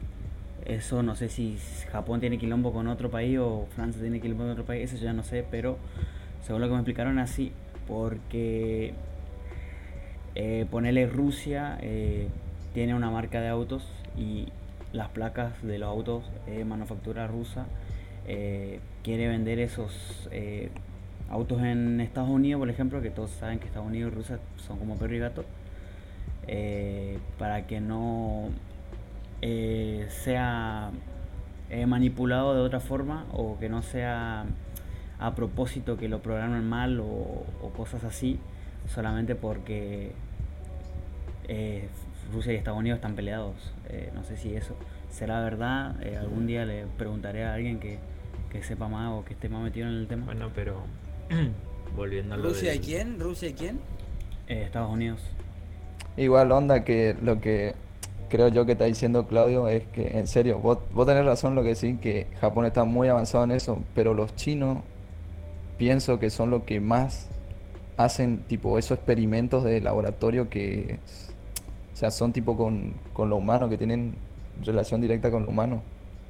Eso 0.64 1.02
no 1.02 1.14
sé 1.14 1.28
si 1.28 1.58
Japón 1.90 2.20
tiene 2.20 2.38
quilombo 2.38 2.72
con 2.72 2.86
otro 2.86 3.10
país 3.10 3.38
o 3.38 3.66
Francia 3.74 4.00
tiene 4.00 4.20
quilombo 4.20 4.44
con 4.44 4.52
otro 4.52 4.64
país, 4.64 4.92
eso 4.92 5.02
ya 5.04 5.12
no 5.12 5.22
sé, 5.22 5.44
pero 5.50 5.76
según 6.40 6.62
lo 6.62 6.68
que 6.68 6.72
me 6.72 6.78
explicaron 6.78 7.18
así, 7.18 7.52
porque 7.86 8.94
eh, 10.34 10.66
ponerle 10.70 11.06
Rusia 11.06 11.78
eh, 11.80 12.28
tiene 12.74 12.94
una 12.94 13.10
marca 13.10 13.40
de 13.40 13.48
autos 13.48 13.86
y 14.16 14.48
las 14.92 15.08
placas 15.08 15.62
de 15.62 15.78
los 15.78 15.88
autos 15.88 16.24
de 16.46 16.64
manufactura 16.64 17.26
rusa 17.26 17.66
eh, 18.26 18.80
quiere 19.02 19.28
vender 19.28 19.58
esos 19.58 20.28
eh, 20.30 20.70
autos 21.30 21.62
en 21.62 22.00
Estados 22.00 22.28
Unidos, 22.28 22.60
por 22.60 22.70
ejemplo, 22.70 23.00
que 23.00 23.10
todos 23.10 23.30
saben 23.30 23.58
que 23.58 23.66
Estados 23.66 23.88
Unidos 23.88 24.12
y 24.12 24.14
Rusia 24.14 24.38
son 24.56 24.78
como 24.78 24.96
perro 24.96 25.14
y 25.14 25.18
gato, 25.18 25.44
eh, 26.46 27.18
para 27.38 27.66
que 27.66 27.80
no 27.80 28.50
eh, 29.40 30.06
sea 30.10 30.90
eh, 31.70 31.86
manipulado 31.86 32.54
de 32.54 32.60
otra 32.60 32.80
forma 32.80 33.26
o 33.32 33.58
que 33.58 33.68
no 33.68 33.82
sea 33.82 34.44
a 35.26 35.34
propósito 35.34 35.96
que 35.96 36.08
lo 36.08 36.20
programen 36.20 36.68
mal 36.68 37.00
o, 37.00 37.04
o 37.62 37.70
cosas 37.76 38.04
así, 38.04 38.38
solamente 38.92 39.34
porque 39.34 40.12
eh, 41.48 41.88
Rusia 42.32 42.52
y 42.52 42.56
Estados 42.56 42.78
Unidos 42.78 42.96
están 42.98 43.14
peleados. 43.14 43.54
Eh, 43.88 44.10
no 44.14 44.24
sé 44.24 44.36
si 44.36 44.54
eso 44.54 44.74
será 45.10 45.40
verdad. 45.40 45.94
eh, 46.02 46.16
algún 46.16 46.46
día 46.46 46.64
le 46.64 46.86
preguntaré 46.98 47.44
a 47.44 47.54
alguien 47.54 47.78
que, 47.78 47.98
que 48.50 48.62
sepa 48.62 48.88
más 48.88 49.12
o 49.12 49.24
que 49.24 49.34
esté 49.34 49.48
más 49.48 49.62
metido 49.62 49.86
en 49.88 49.94
el 49.94 50.06
tema. 50.06 50.24
Bueno, 50.26 50.50
pero 50.54 50.76
volviendo 51.96 52.34
a 52.34 52.38
lo 52.38 52.44
¿Rusia 52.44 52.74
y 52.74 52.78
del- 52.78 52.86
quién? 52.86 53.20
¿Rusia 53.20 53.48
y 53.48 53.52
quién? 53.54 53.80
Eh, 54.48 54.62
Estados 54.64 54.90
Unidos. 54.90 55.20
Igual 56.16 56.52
onda 56.52 56.84
que 56.84 57.16
lo 57.22 57.40
que 57.40 57.74
creo 58.28 58.48
yo 58.48 58.64
que 58.66 58.72
está 58.72 58.84
diciendo 58.84 59.26
Claudio 59.26 59.68
es 59.68 59.84
que, 59.88 60.18
en 60.18 60.26
serio, 60.26 60.58
vos, 60.58 60.78
vos 60.92 61.06
tenés 61.06 61.24
razón 61.24 61.54
lo 61.54 61.62
que 61.62 61.70
decís, 61.74 61.98
que 62.00 62.26
Japón 62.40 62.64
está 62.66 62.84
muy 62.84 63.08
avanzado 63.08 63.44
en 63.44 63.52
eso, 63.52 63.78
pero 63.94 64.14
los 64.14 64.34
chinos 64.36 64.78
pienso 65.82 66.20
que 66.20 66.30
son 66.30 66.48
los 66.48 66.62
que 66.62 66.78
más 66.78 67.26
hacen 67.96 68.44
tipo 68.46 68.78
esos 68.78 68.98
experimentos 68.98 69.64
de 69.64 69.80
laboratorio 69.80 70.48
que, 70.48 71.00
o 71.92 71.96
sea, 71.96 72.12
son 72.12 72.32
tipo 72.32 72.56
con, 72.56 72.94
con 73.12 73.28
lo 73.28 73.34
humano, 73.34 73.68
que 73.68 73.76
tienen 73.76 74.14
relación 74.64 75.00
directa 75.00 75.32
con 75.32 75.42
lo 75.42 75.48
humano. 75.48 75.82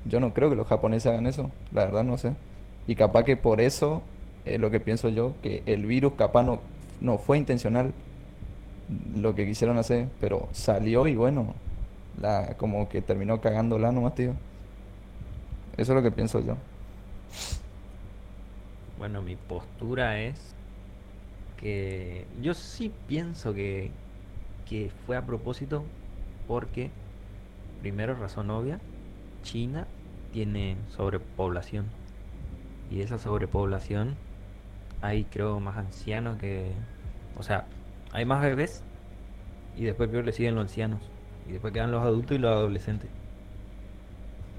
Yo 0.07 0.21
no 0.21 0.33
creo 0.33 0.49
que 0.49 0.57
los 0.57 0.67
japoneses 0.67 1.13
hagan 1.13 1.27
eso, 1.27 1.51
la 1.71 1.85
verdad 1.85 2.03
no 2.03 2.17
sé. 2.17 2.33
Y 2.87 2.95
capaz 2.95 3.25
que 3.25 3.37
por 3.37 3.61
eso 3.61 4.01
es 4.47 4.59
lo 4.59 4.71
que 4.71 4.81
pienso 4.81 5.11
yo, 5.11 5.35
que 5.43 5.63
el 5.67 5.85
virus 5.85 6.15
capaz 6.15 6.45
no, 6.45 6.61
no 7.03 7.19
fue 7.19 7.37
intencional 7.37 7.93
lo 9.15 9.35
que 9.35 9.45
quisieron 9.45 9.77
hacer, 9.77 10.09
pero 10.19 10.49
salió 10.53 11.07
y 11.07 11.15
bueno, 11.15 11.53
la, 12.19 12.55
como 12.57 12.89
que 12.89 13.03
terminó 13.03 13.43
cagándola 13.43 13.93
nomás, 13.93 14.15
tío. 14.15 14.33
Eso 15.77 15.93
es 15.93 15.97
lo 15.97 16.03
que 16.03 16.11
pienso 16.11 16.41
yo. 16.41 16.57
Bueno, 19.03 19.21
mi 19.21 19.35
postura 19.35 20.21
es 20.21 20.55
que 21.57 22.25
yo 22.41 22.55
sí 22.55 22.93
pienso 23.09 23.53
que, 23.53 23.91
que 24.65 24.93
fue 25.05 25.17
a 25.17 25.27
propósito 25.27 25.83
porque, 26.47 26.89
primero, 27.81 28.15
razón 28.15 28.49
obvia, 28.51 28.79
China 29.43 29.89
tiene 30.33 30.77
sobrepoblación. 30.87 31.87
Y 32.93 33.01
esa 33.01 33.19
sobrepoblación 33.19 34.15
hay 35.01 35.25
creo 35.25 35.59
más 35.59 35.79
ancianos 35.79 36.39
que... 36.39 36.71
O 37.37 37.43
sea, 37.43 37.67
hay 38.13 38.25
más 38.25 38.41
bebés 38.41 38.85
y 39.77 39.83
después 39.83 40.11
peor 40.11 40.25
le 40.25 40.31
siguen 40.31 40.55
los 40.55 40.63
ancianos. 40.63 41.01
Y 41.49 41.51
después 41.55 41.73
quedan 41.73 41.91
los 41.91 42.05
adultos 42.05 42.37
y 42.37 42.39
los 42.39 42.53
adolescentes. 42.53 43.11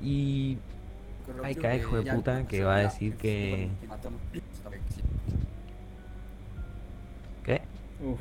Y 0.02 0.58
hay 1.44 1.56
cada 1.56 1.76
hijo 1.76 2.02
de 2.02 2.12
puta 2.12 2.48
que 2.48 2.64
va 2.64 2.78
a 2.78 2.80
decir 2.80 3.16
que... 3.16 3.70
¿Qué? 7.44 7.62
Uf. 8.04 8.20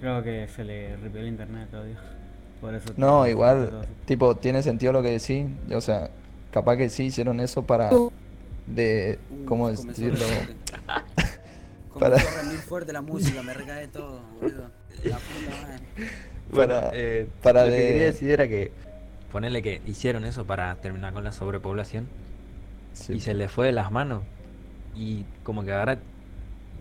Creo 0.00 0.22
que 0.22 0.48
se 0.48 0.64
le 0.64 0.96
ripió 0.96 1.20
el 1.20 1.28
internet 1.28 1.68
todavía. 1.70 1.98
Por 2.60 2.74
eso 2.74 2.92
no, 2.96 3.26
igual, 3.26 3.86
tipo, 4.04 4.36
tiene 4.36 4.62
sentido 4.62 4.92
lo 4.92 5.02
que 5.02 5.10
decís. 5.10 5.46
O 5.74 5.80
sea, 5.80 6.10
capaz 6.52 6.76
que 6.76 6.88
sí 6.88 7.04
hicieron 7.04 7.40
eso 7.40 7.62
para... 7.62 7.90
De... 8.66 9.18
¿Cómo 9.46 9.68
decirlo? 9.68 10.24
para... 11.98 12.16
muy 12.44 12.56
fuerte 12.56 12.92
la 12.92 13.02
música, 13.02 13.42
me 13.42 13.52
recae 13.54 13.88
todo, 13.88 14.22
boludo. 14.40 14.70
La 15.04 15.16
puta 15.16 16.56
Para, 16.56 16.90
eh, 16.94 17.28
para 17.42 17.64
lo 17.64 17.72
que 17.72 17.76
quería 17.76 18.04
decir 18.04 18.30
era 18.30 18.46
que 18.46 18.70
ponerle 19.32 19.62
que 19.62 19.80
hicieron 19.86 20.24
eso 20.24 20.44
para 20.44 20.74
terminar 20.76 21.14
con 21.14 21.24
la 21.24 21.32
sobrepoblación 21.32 22.06
y 23.08 23.20
se 23.20 23.34
le 23.34 23.48
fue 23.48 23.66
de 23.66 23.72
las 23.72 23.90
manos. 23.90 24.22
Y 24.94 25.24
como 25.42 25.64
que 25.64 25.72
ahora 25.72 25.98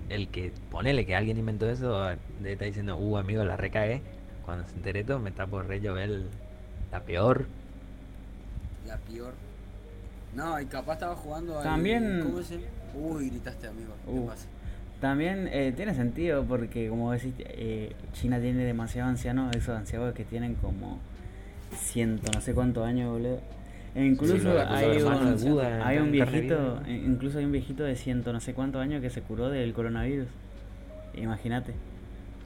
el 0.09 0.27
que 0.27 0.51
ponele 0.69 1.05
que 1.05 1.15
alguien 1.15 1.37
inventó 1.37 1.69
eso, 1.69 2.11
está 2.43 2.65
diciendo, 2.65 2.97
uh, 2.97 3.17
amigo, 3.17 3.43
la 3.45 3.55
recae. 3.55 4.01
Cuando 4.45 4.67
se 4.67 4.75
enteré 4.75 5.03
todo, 5.03 5.19
me 5.19 5.29
está 5.29 5.47
por 5.47 5.67
re 5.67 5.79
llover 5.79 6.23
la 6.91 6.99
peor. 7.01 7.45
La 8.85 8.97
peor. 8.97 9.33
No, 10.35 10.59
y 10.59 10.65
capaz 10.65 10.93
estaba 10.93 11.15
jugando 11.15 11.59
También... 11.61 12.21
¿Cómo 12.23 12.41
se? 12.41 12.59
Uy, 12.93 13.29
gritaste, 13.29 13.67
amigo. 13.67 13.93
¿Qué 14.05 14.11
uh. 14.11 14.27
pasa? 14.27 14.47
También 14.99 15.49
eh, 15.51 15.73
tiene 15.75 15.95
sentido 15.95 16.43
porque, 16.43 16.89
como 16.89 17.11
decís, 17.11 17.33
eh, 17.39 17.95
China 18.13 18.39
tiene 18.39 18.65
demasiado 18.65 19.09
ancianos, 19.09 19.55
esos 19.55 19.75
ancianos 19.75 20.13
que 20.13 20.25
tienen 20.25 20.55
como 20.55 20.99
ciento, 21.75 22.31
no 22.33 22.41
sé 22.41 22.53
cuántos 22.53 22.85
años, 22.85 23.11
boludo. 23.11 23.39
E 23.93 24.05
incluso 24.05 24.49
hay, 24.67 25.01
un, 25.01 25.59
hay 25.59 25.97
un 25.97 26.11
viejito, 26.11 26.81
e 26.85 26.93
incluso 26.93 27.39
hay 27.39 27.45
un 27.45 27.51
viejito 27.51 27.83
de 27.83 27.95
ciento, 27.95 28.31
no 28.31 28.39
sé 28.39 28.53
cuántos 28.53 28.81
años 28.81 29.01
que 29.01 29.09
se 29.09 29.21
curó 29.21 29.49
del 29.49 29.73
coronavirus. 29.73 30.27
Imagínate. 31.13 31.73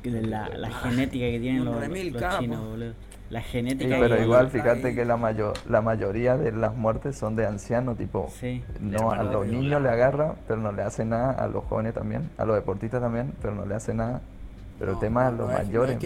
La, 0.04 0.50
la 0.50 0.70
genética 0.70 1.26
que 1.26 1.40
tienen 1.40 1.66
los, 1.66 1.76
los 1.76 2.40
chinos, 2.40 2.64
boludo. 2.64 2.94
La 3.30 3.42
genética. 3.42 3.98
pero 4.00 4.22
igual, 4.22 4.50
fíjate 4.50 4.94
que 4.94 5.04
la, 5.04 5.18
mayor, 5.18 5.54
la 5.68 5.82
mayoría 5.82 6.38
de 6.38 6.52
las 6.52 6.76
muertes 6.76 7.18
son 7.18 7.36
de 7.36 7.46
ancianos, 7.46 7.98
tipo. 7.98 8.32
No, 8.80 9.12
a 9.12 9.24
los 9.24 9.48
niños 9.48 9.82
le 9.82 9.90
agarra, 9.90 10.36
pero 10.48 10.60
no 10.60 10.72
le 10.72 10.84
hace 10.84 11.06
nada, 11.06 11.32
a 11.32 11.48
los 11.48 11.64
jóvenes 11.66 11.96
también, 11.96 12.30
a 12.38 12.46
los 12.46 12.56
deportistas 12.56 13.02
también, 13.02 13.34
pero 13.42 13.56
no 13.56 13.66
le 13.66 13.74
hace 13.74 13.94
nada. 13.96 14.22
Pero 14.78 14.94
el 14.94 15.00
tema 15.00 15.30
es 15.30 15.34
los 15.36 15.48
mayores. 15.52 15.98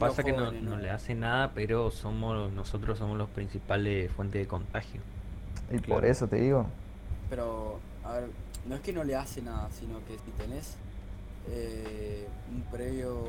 pasa 0.00 0.22
que 0.24 0.32
no, 0.32 0.50
no, 0.50 0.76
le 0.76 0.90
hace 0.90 1.14
nada, 1.14 1.52
pero 1.54 1.90
somos 1.90 2.52
nosotros 2.52 2.98
somos 2.98 3.16
los 3.16 3.28
principales 3.30 4.10
fuentes 4.12 4.42
de 4.42 4.48
contagio. 4.48 5.00
Y 5.70 5.78
por 5.78 6.04
eso 6.04 6.26
te 6.26 6.36
digo. 6.36 6.66
Pero, 7.30 7.78
a 8.04 8.12
ver, 8.14 8.28
no 8.66 8.74
es 8.74 8.80
que 8.80 8.92
no 8.92 9.04
le 9.04 9.16
hace 9.16 9.42
nada, 9.42 9.68
sino 9.70 9.98
que 10.06 10.14
si 10.18 10.30
tenés 10.32 10.76
eh, 11.48 12.26
un 12.52 12.62
previo, 12.62 13.24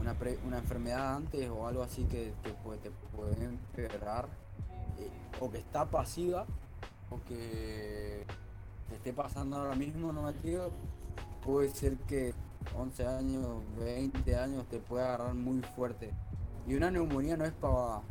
una, 0.00 0.14
una 0.46 0.58
enfermedad 0.58 1.16
antes 1.16 1.48
o 1.48 1.66
algo 1.66 1.82
así 1.82 2.04
que 2.04 2.32
te, 2.42 2.50
puede, 2.50 2.78
te 2.78 2.90
puede 3.16 3.44
empeorar, 3.44 4.28
eh, 4.98 5.08
o 5.40 5.50
que 5.50 5.58
está 5.58 5.86
pasiva, 5.86 6.44
o 7.10 7.18
que 7.28 8.24
te 8.88 8.94
esté 8.96 9.12
pasando 9.12 9.56
ahora 9.56 9.74
mismo, 9.74 10.12
no 10.12 10.22
me 10.22 10.32
puede 11.44 11.70
ser 11.70 11.96
que 12.08 12.34
11 12.76 13.06
años, 13.06 13.46
20 13.78 14.36
años 14.36 14.64
te 14.68 14.78
puede 14.78 15.04
agarrar 15.04 15.34
muy 15.34 15.60
fuerte. 15.76 16.10
Y 16.66 16.74
una 16.74 16.90
neumonía 16.90 17.36
no 17.36 17.44
es 17.44 17.52
pavada, 17.52 18.02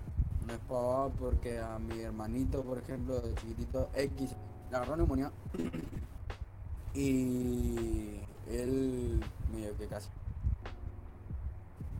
no 0.45 0.53
es 0.53 0.59
pavada 0.59 1.09
porque 1.09 1.59
a 1.59 1.79
mi 1.79 1.99
hermanito, 2.01 2.61
por 2.63 2.77
ejemplo, 2.77 3.19
de 3.19 3.33
chiquitito 3.35 3.89
X, 3.95 4.35
le 4.69 4.77
agarró 4.77 4.95
neumonía 4.95 5.31
y 6.93 8.19
él 8.49 9.23
medio 9.51 9.77
que 9.77 9.87
casi. 9.87 10.09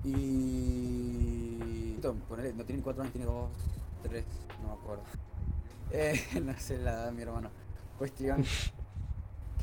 Y. 0.04 2.00
no 2.02 2.66
tiene 2.66 2.82
4 2.82 3.02
años, 3.02 3.13
tiene 3.13 3.26
2, 3.26 3.50
3, 4.04 4.26
no 4.62 4.68
me 4.68 4.74
acuerdo. 4.74 5.04
Eh, 5.96 6.20
no 6.44 6.58
sé 6.58 6.80
la 6.80 6.92
edad 6.92 7.06
de 7.06 7.12
mi 7.12 7.22
hermano. 7.22 7.52
Cuestión 8.00 8.44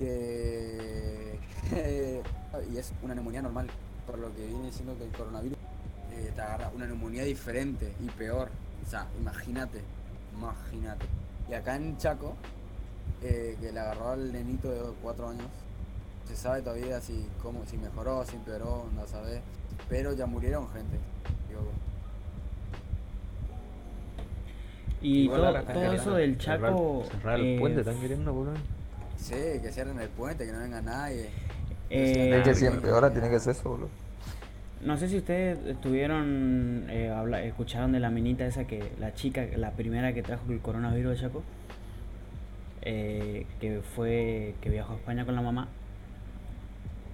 que. 0.01 1.39
y 2.73 2.77
es 2.77 2.93
una 3.03 3.15
neumonía 3.15 3.43
normal, 3.43 3.69
por 4.07 4.19
lo 4.19 4.35
que 4.35 4.47
viene 4.47 4.67
diciendo 4.67 4.97
que 4.99 5.05
el 5.05 5.11
coronavirus 5.11 5.59
eh, 6.13 6.33
te 6.35 6.41
agarra 6.41 6.73
una 6.75 6.87
neumonía 6.87 7.23
diferente 7.23 7.93
y 8.01 8.07
peor. 8.11 8.49
O 8.85 8.91
sea, 8.91 9.07
imagínate, 9.21 9.83
imagínate. 10.37 11.07
Y 11.49 11.55
acá 11.55 11.77
en 11.77 11.97
Chaco, 11.99 12.35
eh, 13.23 13.57
que 13.61 13.71
le 13.71 13.79
agarró 13.79 14.11
al 14.11 14.33
nenito 14.33 14.71
de 14.71 14.81
4 15.03 15.29
años, 15.29 15.47
se 16.27 16.35
sabe 16.35 16.63
todavía 16.63 17.01
si, 17.01 17.27
cómo, 17.43 17.65
si 17.67 17.77
mejoró, 17.77 18.25
si 18.25 18.37
empeoró, 18.37 18.87
no 18.97 19.07
sabe. 19.07 19.43
Pero 19.89 20.13
ya 20.15 20.27
murieron 20.27 20.69
gente. 20.71 20.99
Y 25.03 25.29
todo, 25.29 25.93
eso 25.93 26.15
del 26.15 26.37
Chaco. 26.37 27.05
Cerrar, 27.11 27.41
el 27.41 27.59
puente, 27.59 27.81
¿están 27.81 27.99
queriendo, 28.01 28.35
boludo? 28.35 28.55
Sí, 29.21 29.61
que 29.63 29.71
cierren 29.71 29.99
el 30.01 30.09
puente, 30.09 30.47
que 30.47 30.53
no 30.53 30.61
venga 30.61 30.81
nadie. 30.81 31.29
Eh, 31.91 32.39
es 32.39 32.45
que 32.45 32.55
si 32.55 32.67
empeora, 32.67 33.13
tiene 33.13 33.29
que 33.29 33.39
ser 33.39 33.53
eso, 33.53 33.69
boludo. 33.69 33.89
No 34.83 34.97
sé 34.97 35.09
si 35.09 35.19
ustedes 35.19 35.59
estuvieron, 35.67 36.87
eh, 36.89 37.13
escucharon 37.45 37.93
de 37.93 38.01
la 38.01 38.11
minita 38.11 38.47
esa 38.47 38.65
que 38.65 38.93
la 38.99 39.13
chica, 39.15 39.45
la 39.57 39.73
primera 39.73 40.15
que 40.15 40.23
trajo 40.23 40.51
el 40.51 40.61
coronavirus 40.61 41.13
de 41.13 41.21
Chaco, 41.21 41.43
eh, 42.83 43.47
que 43.61 43.83
fue, 43.95 44.55
que 44.63 44.71
viajó 44.71 44.95
a 44.95 44.97
España 44.97 45.27
con 45.27 45.35
la 45.35 45.43
mamá 45.43 45.69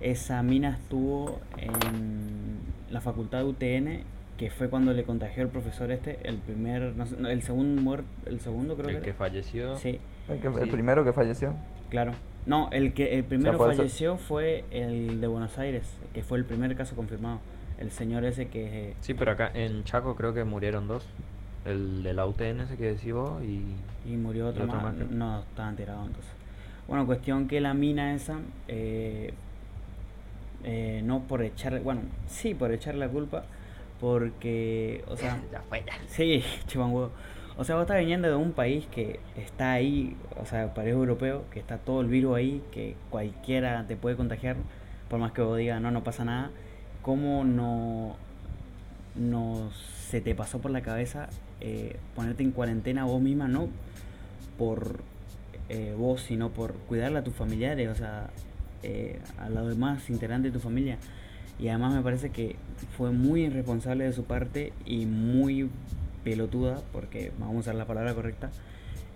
esa 0.00 0.42
mina 0.42 0.78
estuvo 0.82 1.40
en 1.56 2.58
la 2.90 3.00
facultad 3.00 3.38
de 3.38 3.44
UTN, 3.44 4.04
que 4.36 4.50
fue 4.50 4.68
cuando 4.68 4.92
le 4.92 5.04
contagió 5.04 5.42
el 5.42 5.48
profesor 5.48 5.90
este, 5.90 6.18
el 6.24 6.36
primer, 6.36 6.92
el 7.26 7.42
segundo 7.42 7.80
muerto, 7.80 8.06
el 8.26 8.40
segundo 8.40 8.76
creo 8.76 8.98
el 8.98 9.02
que, 9.02 9.14
falleció. 9.14 9.76
Sí. 9.76 9.98
El, 10.28 10.68
primero 10.68 11.04
que 11.04 11.12
falleció. 11.12 11.54
Claro. 11.90 12.12
No, 12.46 12.68
el 12.70 12.92
que 12.94 13.14
el 13.16 13.24
primero 13.24 13.58
falleció 13.58 14.16
fue 14.18 14.64
el 14.70 15.20
de 15.20 15.26
Buenos 15.26 15.58
Aires, 15.58 15.84
que 16.14 16.22
fue 16.22 16.38
el 16.38 16.44
primer 16.44 16.76
caso 16.76 16.94
confirmado. 16.94 17.40
El 17.78 17.90
señor 17.90 18.24
ese 18.24 18.48
que... 18.48 18.94
Sí, 19.00 19.14
pero 19.14 19.32
acá 19.32 19.50
en 19.52 19.84
Chaco 19.84 20.14
creo 20.14 20.32
que 20.32 20.44
murieron 20.44 20.86
dos. 20.88 21.06
El 21.64 22.04
de 22.04 22.14
la 22.14 22.24
UTN 22.24 22.60
ese 22.60 22.76
que 22.76 22.84
decís 22.92 23.12
vos 23.12 23.42
y... 23.42 23.64
Y 24.08 24.16
murió 24.16 24.48
otro, 24.48 24.66
más. 24.66 24.94
no, 24.94 25.40
estaban 25.40 25.74
tirados 25.74 26.06
entonces. 26.06 26.32
Bueno, 26.86 27.04
cuestión 27.04 27.48
que 27.48 27.60
la 27.60 27.74
mina 27.74 28.14
esa 28.14 28.38
eh, 28.68 29.34
eh, 30.64 31.00
no 31.04 31.22
por 31.22 31.42
echar, 31.42 31.80
bueno, 31.80 32.02
sí 32.26 32.54
por 32.54 32.72
echar 32.72 32.94
la 32.94 33.08
culpa, 33.08 33.44
porque, 34.00 35.04
o 35.08 35.16
sea, 35.16 35.40
ya 35.52 35.62
fue 35.68 35.84
Sí, 36.08 36.42
huevo. 36.76 37.10
O 37.58 37.64
sea, 37.64 37.76
vos 37.76 37.82
estás 37.82 37.98
viniendo 37.98 38.28
de 38.28 38.34
un 38.34 38.52
país 38.52 38.86
que 38.90 39.18
está 39.34 39.72
ahí, 39.72 40.14
o 40.38 40.44
sea, 40.44 40.74
país 40.74 40.90
europeo, 40.90 41.44
que 41.50 41.58
está 41.58 41.78
todo 41.78 42.02
el 42.02 42.06
virus 42.06 42.36
ahí, 42.36 42.62
que 42.70 42.96
cualquiera 43.08 43.86
te 43.86 43.96
puede 43.96 44.14
contagiar, 44.14 44.56
por 45.08 45.18
más 45.18 45.32
que 45.32 45.40
vos 45.40 45.56
digas, 45.56 45.80
no, 45.80 45.90
no 45.90 46.04
pasa 46.04 46.26
nada. 46.26 46.50
¿Cómo 47.00 47.44
no, 47.44 48.16
no 49.14 49.70
se 50.10 50.20
te 50.20 50.34
pasó 50.34 50.60
por 50.60 50.70
la 50.70 50.82
cabeza 50.82 51.30
eh, 51.62 51.96
ponerte 52.14 52.42
en 52.42 52.50
cuarentena 52.50 53.04
vos 53.04 53.22
misma, 53.22 53.48
no 53.48 53.68
por 54.58 55.00
eh, 55.70 55.94
vos, 55.96 56.20
sino 56.20 56.50
por 56.50 56.74
cuidarle 56.74 57.20
a 57.20 57.24
tus 57.24 57.34
familiares? 57.34 57.88
O 57.88 57.94
sea, 57.94 58.28
eh, 58.82 59.18
a 59.38 59.48
los 59.48 59.66
demás 59.68 60.10
integrantes 60.10 60.52
de 60.52 60.58
tu 60.58 60.62
familia. 60.62 60.98
Y 61.58 61.68
además 61.68 61.94
me 61.94 62.02
parece 62.02 62.28
que 62.28 62.56
fue 62.98 63.12
muy 63.12 63.44
irresponsable 63.44 64.04
de 64.04 64.12
su 64.12 64.24
parte 64.24 64.74
y 64.84 65.06
muy 65.06 65.70
pelotuda, 66.26 66.80
porque 66.92 67.30
vamos 67.38 67.54
a 67.54 67.58
usar 67.60 67.74
la 67.76 67.84
palabra 67.84 68.12
correcta, 68.12 68.50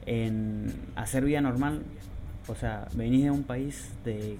en 0.06 0.72
hacer 0.94 1.24
vida 1.24 1.40
normal. 1.40 1.82
O 2.46 2.54
sea, 2.54 2.86
venís 2.94 3.24
de 3.24 3.32
un 3.32 3.42
país 3.42 3.90
de 4.04 4.36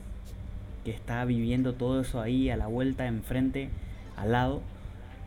que 0.85 0.93
está 0.93 1.25
viviendo 1.25 1.75
todo 1.75 2.01
eso 2.01 2.21
ahí 2.21 2.49
a 2.49 2.57
la 2.57 2.69
vuelta, 2.69 3.09
enfrente, 3.09 3.71
al 4.17 4.31
lado, 4.31 4.63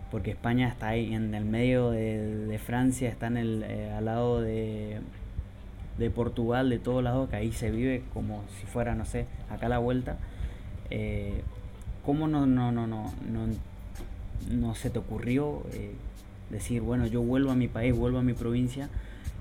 porque 0.10 0.32
España 0.32 0.70
está 0.70 0.88
ahí 0.88 1.14
en 1.14 1.36
el 1.36 1.44
medio 1.44 1.92
de, 1.92 2.58
Francia, 2.66 3.10
está 3.10 3.28
en 3.28 3.36
el, 3.36 3.64
eh, 3.64 3.92
al 3.92 4.06
lado 4.06 4.40
de, 4.40 5.02
de 5.98 6.10
Portugal, 6.10 6.70
de 6.70 6.80
todos 6.80 7.04
lados, 7.04 7.30
que 7.30 7.36
ahí 7.36 7.52
se 7.52 7.72
vive 7.72 8.04
como 8.14 8.42
si 8.58 8.66
fuera, 8.68 8.96
no 8.96 9.04
sé, 9.04 9.26
acá 9.50 9.66
a 9.66 9.70
la 9.70 9.80
vuelta. 9.80 10.16
Eh, 10.90 11.42
¿Cómo 12.06 12.30
no, 12.30 12.46
no, 12.46 12.72
no, 12.72 12.88
no, 12.88 13.12
no, 14.50 14.76
se 14.76 14.90
te 14.90 15.00
ocurrió 15.00 15.64
eh, 15.74 15.94
decir, 16.54 16.82
bueno, 16.82 17.06
yo 17.08 17.22
vuelvo 17.22 17.52
a 17.52 17.56
mi 17.56 17.68
país, 17.68 17.96
vuelvo 17.96 18.20
a 18.20 18.24
mi 18.24 18.34
provincia, 18.34 18.90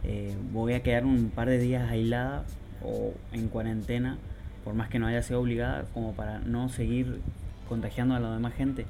eh, 0.05 0.35
voy 0.53 0.75
a 0.75 0.83
quedar 0.83 1.05
un 1.05 1.31
par 1.31 1.49
de 1.49 1.59
días 1.59 1.91
aislada 1.91 2.45
o 2.83 3.15
en 3.33 3.49
cuarentena, 3.49 4.19
por 4.65 4.75
más 4.75 4.89
que 4.89 4.99
no 4.99 5.07
haya 5.07 5.23
sido 5.23 5.41
obligada, 5.41 5.85
como 5.95 6.13
para 6.13 6.41
no 6.41 6.69
seguir 6.69 7.21
contagiando 7.69 8.15
a 8.15 8.21
la 8.21 8.33
demás 8.33 8.55
gente? 8.55 8.87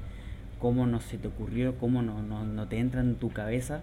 ¿Cómo 0.59 0.87
no 0.87 0.99
se 1.01 1.17
te 1.17 1.27
ocurrió? 1.27 1.77
¿Cómo 1.77 2.01
no, 2.01 2.21
no, 2.21 2.45
no 2.45 2.67
te 2.67 2.79
entra 2.79 3.01
en 3.01 3.15
tu 3.15 3.31
cabeza? 3.31 3.81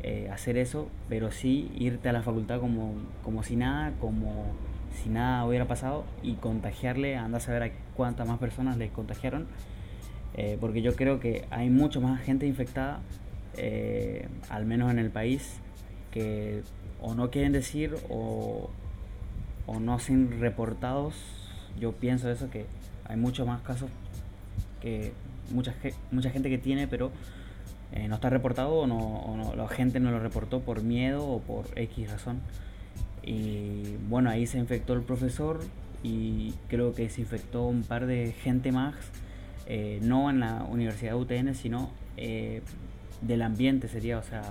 Eh, 0.00 0.30
hacer 0.32 0.56
eso, 0.56 0.88
pero 1.08 1.32
sí 1.32 1.72
irte 1.76 2.08
a 2.08 2.12
la 2.12 2.22
facultad 2.22 2.60
como, 2.60 2.94
como 3.24 3.42
si 3.42 3.56
nada, 3.56 3.92
como 4.00 4.46
si 5.02 5.08
nada 5.08 5.44
hubiera 5.44 5.66
pasado 5.66 6.04
y 6.22 6.34
contagiarle, 6.34 7.16
anda 7.16 7.38
a 7.38 7.40
saber 7.40 7.72
cuántas 7.96 8.28
más 8.28 8.38
personas 8.38 8.76
le 8.76 8.90
contagiaron, 8.90 9.46
eh, 10.34 10.56
porque 10.60 10.82
yo 10.82 10.94
creo 10.94 11.18
que 11.18 11.46
hay 11.50 11.68
mucho 11.68 12.00
más 12.00 12.20
gente 12.22 12.46
infectada, 12.46 13.00
eh, 13.56 14.28
al 14.48 14.66
menos 14.66 14.90
en 14.90 14.98
el 14.98 15.10
país, 15.10 15.54
que 16.10 16.62
o 17.00 17.14
no 17.14 17.30
quieren 17.30 17.52
decir 17.52 17.96
o, 18.08 18.70
o 19.66 19.80
no 19.80 19.98
sin 19.98 20.40
reportados. 20.40 21.14
Yo 21.78 21.92
pienso 21.92 22.30
eso, 22.30 22.50
que 22.50 22.66
hay 23.04 23.16
muchos 23.16 23.46
más 23.46 23.62
casos 23.62 23.90
que 24.80 25.12
mucha, 25.50 25.74
mucha 26.10 26.30
gente 26.30 26.50
que 26.50 26.58
tiene, 26.58 26.88
pero 26.88 27.10
eh, 27.92 28.08
no 28.08 28.16
está 28.16 28.30
reportado 28.30 28.74
o, 28.74 28.86
no, 28.86 29.54
la 29.56 29.68
gente 29.68 30.00
no 30.00 30.10
lo 30.10 30.20
reportó 30.20 30.60
por 30.60 30.82
miedo 30.82 31.26
o 31.26 31.40
por 31.40 31.66
X 31.76 32.10
razón. 32.10 32.40
Y 33.22 33.96
bueno, 34.08 34.30
ahí 34.30 34.46
se 34.46 34.58
infectó 34.58 34.94
el 34.94 35.02
profesor 35.02 35.60
y 36.02 36.54
creo 36.68 36.94
que 36.94 37.08
se 37.10 37.22
infectó 37.22 37.64
un 37.66 37.82
par 37.82 38.06
de 38.06 38.32
gente 38.32 38.72
más, 38.72 38.94
eh, 39.66 39.98
no 40.02 40.30
en 40.30 40.40
la 40.40 40.64
Universidad 40.64 41.12
de 41.12 41.16
UTN, 41.16 41.54
sino 41.54 41.90
del 43.20 43.42
ambiente 43.42 43.88
sería, 43.88 44.18
o 44.18 44.22
sea, 44.22 44.42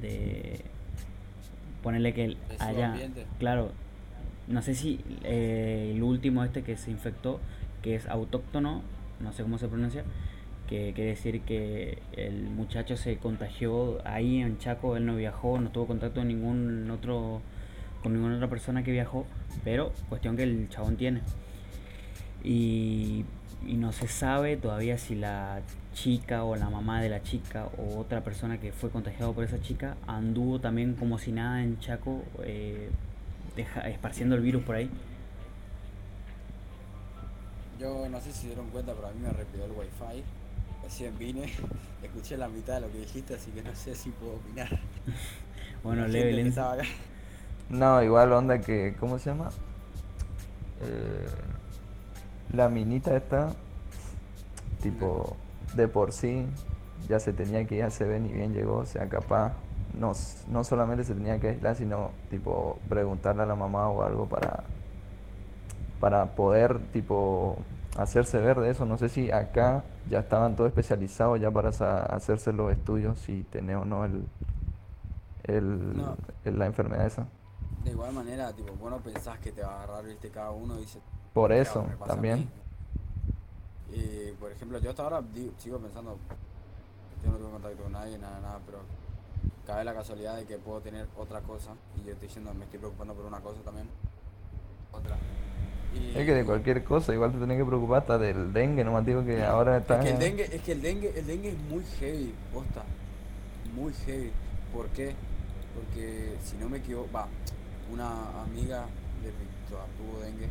de 0.00 0.60
ponerle 1.82 2.12
que 2.14 2.36
allá, 2.58 2.94
claro, 3.38 3.72
no 4.48 4.62
sé 4.62 4.74
si 4.74 5.00
el 5.24 6.02
último 6.02 6.44
este 6.44 6.62
que 6.62 6.76
se 6.76 6.90
infectó, 6.90 7.40
que 7.82 7.94
es 7.94 8.06
autóctono, 8.06 8.82
no 9.20 9.32
sé 9.32 9.42
cómo 9.42 9.58
se 9.58 9.68
pronuncia, 9.68 10.04
que 10.68 10.92
quiere 10.94 11.10
decir 11.10 11.42
que 11.42 11.98
el 12.16 12.42
muchacho 12.44 12.96
se 12.96 13.16
contagió 13.18 13.98
ahí 14.06 14.40
en 14.40 14.58
Chaco, 14.58 14.96
él 14.96 15.06
no 15.06 15.16
viajó, 15.16 15.60
no 15.60 15.70
tuvo 15.70 15.86
contacto 15.86 16.20
con 16.20 16.28
ningún 16.28 16.90
otro 16.90 17.40
con 18.02 18.12
ninguna 18.12 18.36
otra 18.36 18.48
persona 18.48 18.84
que 18.84 18.92
viajó, 18.92 19.26
pero 19.64 19.92
cuestión 20.08 20.36
que 20.36 20.44
el 20.44 20.68
chabón 20.68 20.96
tiene. 20.96 21.22
Y, 22.44 23.24
y 23.66 23.74
no 23.74 23.92
se 23.92 24.06
sabe 24.06 24.56
todavía 24.56 24.98
si 24.98 25.14
la 25.14 25.60
chica 25.96 26.44
o 26.44 26.54
la 26.56 26.68
mamá 26.68 27.00
de 27.00 27.08
la 27.08 27.22
chica 27.22 27.68
o 27.78 27.98
otra 27.98 28.22
persona 28.22 28.60
que 28.60 28.70
fue 28.70 28.90
contagiado 28.90 29.32
por 29.32 29.44
esa 29.44 29.60
chica 29.62 29.96
anduvo 30.06 30.60
también 30.60 30.94
como 30.94 31.18
si 31.18 31.32
nada 31.32 31.62
en 31.62 31.80
Chaco 31.80 32.22
eh, 32.42 32.90
esparciendo 33.56 34.36
el 34.36 34.42
virus 34.42 34.62
por 34.62 34.76
ahí. 34.76 34.90
Yo 37.80 38.08
no 38.10 38.20
sé 38.20 38.32
si 38.32 38.40
se 38.40 38.46
dieron 38.48 38.68
cuenta, 38.68 38.92
pero 38.92 39.08
a 39.08 39.12
mí 39.12 39.20
me 39.20 39.28
arrepió 39.28 39.64
el 39.64 39.70
wifi 39.70 40.22
Recién 40.84 41.18
vine, 41.18 41.50
escuché 42.02 42.36
la 42.36 42.48
mitad 42.48 42.74
de 42.74 42.80
lo 42.82 42.92
que 42.92 42.98
dijiste, 42.98 43.34
así 43.34 43.50
que 43.50 43.62
no 43.62 43.74
sé 43.74 43.94
si 43.94 44.10
puedo 44.10 44.34
opinar. 44.34 44.68
bueno, 45.82 46.06
Level 46.06 46.52
No, 47.70 48.02
igual 48.02 48.32
onda 48.32 48.60
que, 48.60 48.94
¿cómo 49.00 49.18
se 49.18 49.30
llama? 49.30 49.50
Eh, 50.82 51.26
la 52.52 52.68
minita 52.68 53.16
esta, 53.16 53.54
tipo, 54.82 55.36
de 55.74 55.88
por 55.88 56.12
sí, 56.12 56.46
ya 57.08 57.20
se 57.20 57.32
tenía 57.32 57.64
que 57.66 57.76
ir 57.76 57.84
a 57.84 57.90
CB 57.90 58.20
ni 58.20 58.32
bien 58.32 58.52
llegó, 58.52 58.78
o 58.78 58.86
sea, 58.86 59.08
capaz, 59.08 59.52
no, 59.98 60.12
no 60.48 60.64
solamente 60.64 61.04
se 61.04 61.14
tenía 61.14 61.38
que 61.40 61.48
aislar, 61.50 61.76
sino, 61.76 62.10
tipo, 62.30 62.78
preguntarle 62.88 63.42
a 63.42 63.46
la 63.46 63.54
mamá 63.54 63.88
o 63.88 64.02
algo 64.02 64.26
para, 64.26 64.64
para 66.00 66.34
poder, 66.34 66.78
tipo, 66.92 67.56
hacerse 67.96 68.38
ver 68.38 68.60
de 68.60 68.70
eso. 68.70 68.84
No 68.84 68.98
sé 68.98 69.08
si 69.08 69.30
acá 69.30 69.84
ya 70.08 70.20
estaban 70.20 70.56
todos 70.56 70.68
especializados 70.68 71.40
ya 71.40 71.50
para 71.50 71.70
hacerse 71.70 72.52
los 72.52 72.72
estudios 72.72 73.18
si 73.18 73.42
tenés 73.44 73.76
o 73.76 73.84
no 73.84 74.04
el, 74.04 74.24
el, 75.44 75.96
la 76.44 76.66
enfermedad 76.66 77.06
esa. 77.06 77.26
De 77.84 77.90
igual 77.92 78.12
manera, 78.12 78.52
tipo, 78.52 78.72
bueno 78.74 78.98
pensás 78.98 79.38
que 79.38 79.52
te 79.52 79.62
va 79.62 79.72
a 79.72 79.82
agarrar, 79.84 80.04
viste, 80.04 80.30
cada 80.30 80.50
uno 80.50 80.76
dice... 80.76 81.00
Por 81.32 81.52
eso, 81.52 81.86
también. 82.06 82.48
Y, 83.92 84.32
por 84.32 84.52
ejemplo, 84.52 84.78
yo 84.78 84.90
hasta 84.90 85.02
ahora 85.02 85.22
sigo 85.58 85.78
pensando, 85.78 86.18
yo 87.22 87.30
no 87.30 87.36
tengo 87.36 87.50
contacto 87.50 87.82
con 87.82 87.92
nadie, 87.92 88.18
nada, 88.18 88.40
nada, 88.40 88.60
pero 88.66 88.78
cabe 89.66 89.84
la 89.84 89.94
casualidad 89.94 90.36
de 90.36 90.44
que 90.44 90.58
puedo 90.58 90.80
tener 90.80 91.06
otra 91.16 91.40
cosa 91.40 91.72
y 91.96 92.06
yo 92.06 92.12
estoy 92.12 92.28
diciendo, 92.28 92.52
me 92.54 92.64
estoy 92.64 92.78
preocupando 92.78 93.14
por 93.14 93.24
una 93.24 93.40
cosa 93.40 93.60
también. 93.62 93.88
Otra. 94.92 95.16
Es 96.14 96.26
que 96.26 96.34
de 96.34 96.44
cualquier 96.44 96.84
cosa, 96.84 97.14
igual 97.14 97.32
te 97.32 97.38
tenés 97.38 97.58
que 97.58 97.64
preocupar 97.64 98.00
hasta 98.02 98.18
del 98.18 98.52
dengue, 98.52 98.84
no 98.84 98.92
más 98.92 99.06
digo 99.06 99.24
que 99.24 99.42
ahora 99.42 99.78
está. 99.78 99.98
Es 99.98 100.04
que 100.04 100.10
el 100.10 100.18
dengue, 100.18 100.56
es 100.56 100.62
que 100.62 100.72
el 100.72 100.82
dengue, 100.82 101.18
el 101.18 101.26
dengue 101.26 101.48
es 101.50 101.58
muy 101.58 101.84
heavy, 101.98 102.34
posta. 102.52 102.84
Muy 103.74 103.92
heavy. 104.04 104.30
¿Por 104.74 104.88
qué? 104.88 105.14
Porque 105.74 106.36
si 106.42 106.56
no 106.56 106.68
me 106.68 106.78
equivoco, 106.78 107.10
va, 107.12 107.28
una 107.90 108.42
amiga 108.42 108.86
de 109.22 109.32
tuvo 109.96 110.20
dengue. 110.20 110.48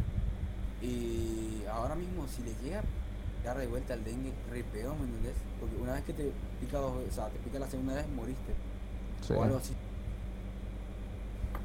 Y 0.81 1.63
ahora 1.71 1.95
mismo 1.95 2.27
si 2.27 2.43
le 2.43 2.53
llega 2.63 2.81
dar 3.45 3.57
de 3.57 3.67
vuelta 3.67 3.93
al 3.93 4.03
dengue, 4.03 4.31
re 4.51 4.63
peor, 4.63 4.95
¿me 4.97 5.05
entendés? 5.05 5.35
Porque 5.59 5.75
una 5.77 5.93
vez 5.93 6.03
que 6.03 6.13
te 6.13 6.31
pica 6.59 6.77
dos 6.79 6.93
o 7.09 7.13
sea, 7.13 7.27
te 7.29 7.39
pica 7.39 7.59
la 7.59 7.69
segunda 7.69 7.93
vez, 7.95 8.07
moriste. 8.09 8.53
O 9.33 9.43
algo 9.43 9.57
así. 9.57 9.73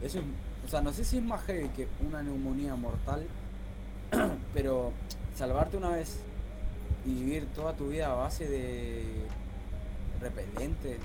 Eso 0.02 0.18
es, 0.18 0.24
o 0.64 0.68
sea, 0.68 0.80
no 0.80 0.92
sé 0.92 1.04
si 1.04 1.18
es 1.18 1.22
más 1.22 1.42
heavy 1.42 1.68
que 1.70 1.88
una 2.06 2.22
neumonía 2.22 2.74
mortal 2.76 3.26
pero 4.54 4.92
salvarte 5.36 5.76
una 5.76 5.90
vez 5.90 6.18
y 7.06 7.14
vivir 7.14 7.46
toda 7.54 7.74
tu 7.74 7.88
vida 7.88 8.10
a 8.10 8.14
base 8.14 8.46
de 8.46 9.04
repelente 10.20 10.98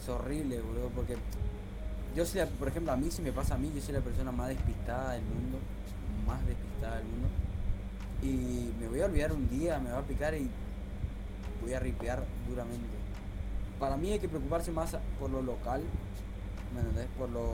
es 0.00 0.08
horrible, 0.08 0.60
boludo, 0.60 0.88
porque 0.90 1.16
yo 2.14 2.26
soy, 2.26 2.42
por 2.58 2.68
ejemplo, 2.68 2.92
a 2.92 2.96
mí 2.96 3.10
si 3.10 3.22
me 3.22 3.32
pasa 3.32 3.54
a 3.54 3.58
mí, 3.58 3.72
yo 3.74 3.80
soy 3.80 3.94
la 3.94 4.00
persona 4.00 4.32
más 4.32 4.48
despistada 4.48 5.12
del 5.12 5.22
mundo, 5.22 5.58
más 6.26 6.44
despistada 6.46 6.96
del 6.96 7.06
mundo, 7.06 7.28
y 8.22 8.72
me 8.80 8.88
voy 8.88 9.00
a 9.00 9.06
olvidar 9.06 9.32
un 9.32 9.48
día, 9.48 9.78
me 9.78 9.90
va 9.90 9.98
a 9.98 10.02
picar 10.02 10.34
y 10.34 10.48
voy 11.60 11.74
a 11.74 11.80
ripear 11.80 12.22
duramente. 12.48 12.86
Para 13.78 13.96
mí 13.96 14.12
hay 14.12 14.18
que 14.18 14.28
preocuparse 14.28 14.70
más 14.70 14.96
por 15.18 15.30
lo 15.30 15.42
local, 15.42 15.82
¿me 16.74 16.80
entendés? 16.80 17.08
Por 17.18 17.30
lo 17.30 17.50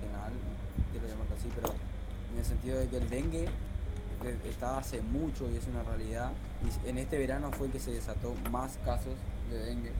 penal, 0.00 0.32
quiero 0.92 1.08
llamarlo 1.08 1.34
así, 1.36 1.48
pero 1.54 1.72
en 2.32 2.38
el 2.38 2.44
sentido 2.44 2.78
de 2.78 2.88
que 2.88 2.96
el 2.98 3.08
dengue 3.08 3.48
está 4.48 4.78
hace 4.78 5.00
mucho 5.00 5.50
y 5.50 5.56
es 5.56 5.66
una 5.66 5.82
realidad. 5.82 6.30
Y 6.62 6.88
en 6.88 6.98
este 6.98 7.18
verano 7.18 7.50
fue 7.50 7.68
que 7.70 7.80
se 7.80 7.92
desató 7.92 8.34
más 8.50 8.78
casos 8.84 9.14
de 9.50 9.58
dengue. 9.58 9.92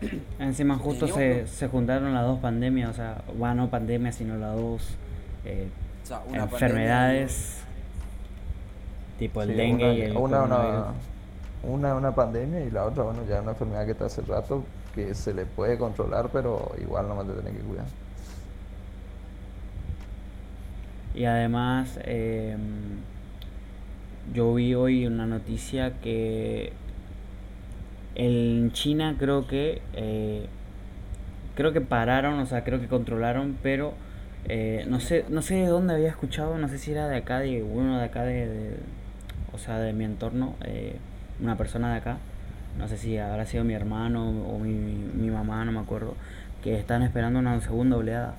Encima 0.38 0.76
justo 0.76 1.08
se, 1.08 1.46
se, 1.46 1.66
juntaron 1.68 2.14
las 2.14 2.24
dos 2.24 2.38
pandemias, 2.38 2.90
o 2.90 2.94
sea, 2.94 3.22
bueno, 3.36 3.54
no 3.54 3.70
pandemias, 3.70 4.14
sino 4.14 4.36
las 4.36 4.54
dos 4.54 4.96
eh, 5.44 5.68
enfermedades, 6.32 7.64
tipo 9.18 9.42
el 9.42 9.56
dengue 9.56 9.94
y 9.94 10.02
el 10.02 10.16
una, 10.16 10.42
una, 10.42 10.84
una, 11.62 11.94
una 11.94 12.14
pandemia 12.14 12.60
y 12.64 12.70
la 12.70 12.84
otra, 12.84 13.04
bueno, 13.04 13.20
ya 13.28 13.40
una 13.40 13.52
enfermedad 13.52 13.84
que 13.84 13.92
está 13.92 14.06
hace 14.06 14.22
rato, 14.22 14.64
que 14.94 15.14
se 15.14 15.34
le 15.34 15.44
puede 15.44 15.76
controlar, 15.78 16.30
pero 16.32 16.72
igual 16.80 17.08
nomás 17.08 17.26
te 17.26 17.32
tiene 17.34 17.56
que 17.56 17.64
cuidar. 17.64 17.86
Y 21.14 21.24
además, 21.24 21.98
eh, 22.04 22.56
yo 24.32 24.54
vi 24.54 24.74
hoy 24.74 25.06
una 25.06 25.26
noticia 25.26 25.98
que 26.00 26.72
en 28.14 28.72
China 28.72 29.16
creo 29.18 29.46
que 29.46 29.80
eh, 29.94 30.46
creo 31.54 31.72
que 31.72 31.80
pararon, 31.80 32.38
o 32.38 32.46
sea, 32.46 32.62
creo 32.62 32.80
que 32.80 32.86
controlaron, 32.86 33.56
pero 33.62 33.94
eh, 34.44 34.84
no 34.88 35.00
sé 35.00 35.24
no 35.28 35.42
sé 35.42 35.54
de 35.56 35.66
dónde 35.66 35.94
había 35.94 36.08
escuchado, 36.08 36.56
no 36.58 36.68
sé 36.68 36.78
si 36.78 36.92
era 36.92 37.08
de 37.08 37.16
acá, 37.16 37.40
de 37.40 37.62
uno 37.62 37.98
de 37.98 38.04
acá, 38.04 38.22
de, 38.22 38.76
o 39.58 39.60
sea, 39.60 39.78
de 39.80 39.92
mi 39.92 40.04
entorno, 40.04 40.54
eh, 40.62 40.96
una 41.40 41.56
persona 41.56 41.90
de 41.90 41.98
acá, 41.98 42.18
no 42.78 42.86
sé 42.86 42.96
si 42.96 43.18
habrá 43.18 43.44
sido 43.44 43.64
mi 43.64 43.74
hermano 43.74 44.28
o 44.28 44.56
mi, 44.60 44.70
mi 44.72 45.30
mamá, 45.30 45.64
no 45.64 45.72
me 45.72 45.80
acuerdo, 45.80 46.14
que 46.62 46.78
están 46.78 47.02
esperando 47.02 47.40
una 47.40 47.60
segunda 47.60 47.96
oleada, 47.96 48.36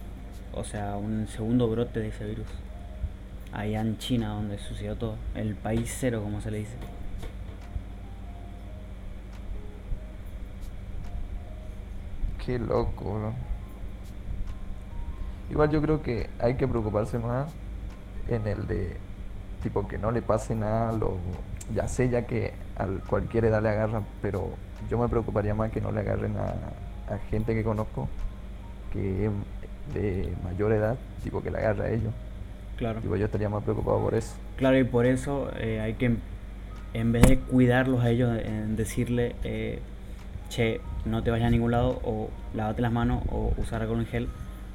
o 0.53 0.63
sea, 0.63 0.95
un 0.95 1.27
segundo 1.27 1.69
brote 1.69 1.99
de 1.99 2.07
ese 2.07 2.25
virus. 2.25 2.47
Allá 3.51 3.81
en 3.81 3.97
China, 3.97 4.29
donde 4.29 4.59
sucedió 4.59 4.95
todo, 4.95 5.17
el 5.35 5.55
país 5.55 5.93
cero, 5.99 6.21
como 6.23 6.39
se 6.39 6.51
le 6.51 6.59
dice. 6.59 6.75
Qué 12.45 12.57
loco, 12.59 13.33
Igual 15.51 15.69
yo 15.69 15.81
creo 15.81 16.01
que 16.01 16.29
hay 16.39 16.55
que 16.55 16.65
preocuparse 16.65 17.19
más 17.19 17.51
en 18.29 18.47
el 18.47 18.67
de 18.67 19.08
tipo 19.61 19.87
que 19.87 19.97
no 19.97 20.11
le 20.11 20.21
pase 20.21 20.55
nada, 20.55 20.91
lo, 20.93 21.17
ya 21.73 21.87
sé 21.87 22.09
ya 22.09 22.25
que 22.25 22.53
a 22.77 22.87
cualquier 23.07 23.45
edad 23.45 23.61
le 23.61 23.69
agarra, 23.69 24.01
pero 24.21 24.49
yo 24.89 24.97
me 24.97 25.07
preocuparía 25.07 25.53
más 25.53 25.71
que 25.71 25.81
no 25.81 25.91
le 25.91 26.01
agarren 26.01 26.35
a, 26.37 26.53
gente 27.31 27.55
que 27.55 27.63
conozco 27.63 28.07
que 28.93 29.25
es 29.25 29.31
de 29.93 30.31
mayor 30.43 30.71
edad, 30.71 30.95
tipo 31.23 31.41
que 31.41 31.49
le 31.49 31.57
agarra 31.57 31.85
a 31.85 31.89
ellos. 31.89 32.13
Claro. 32.77 33.01
yo 33.03 33.25
estaría 33.25 33.49
más 33.49 33.63
preocupado 33.63 33.99
por 33.99 34.13
eso. 34.13 34.35
Claro, 34.57 34.77
y 34.77 34.83
por 34.83 35.05
eso 35.05 35.51
eh, 35.57 35.81
hay 35.81 35.95
que, 35.95 36.15
en 36.93 37.11
vez 37.11 37.23
de 37.23 37.39
cuidarlos 37.39 38.03
a 38.03 38.09
ellos, 38.11 38.37
en 38.41 38.75
decirle, 38.75 39.35
eh, 39.43 39.79
che, 40.49 40.81
no 41.03 41.23
te 41.23 41.31
vayas 41.31 41.47
a 41.47 41.49
ningún 41.49 41.71
lado, 41.71 41.99
o 42.03 42.29
lávate 42.53 42.81
las 42.81 42.91
manos, 42.91 43.23
o 43.31 43.53
usar 43.57 43.81
alcohol 43.81 43.99
en 43.99 44.05
gel, 44.05 44.29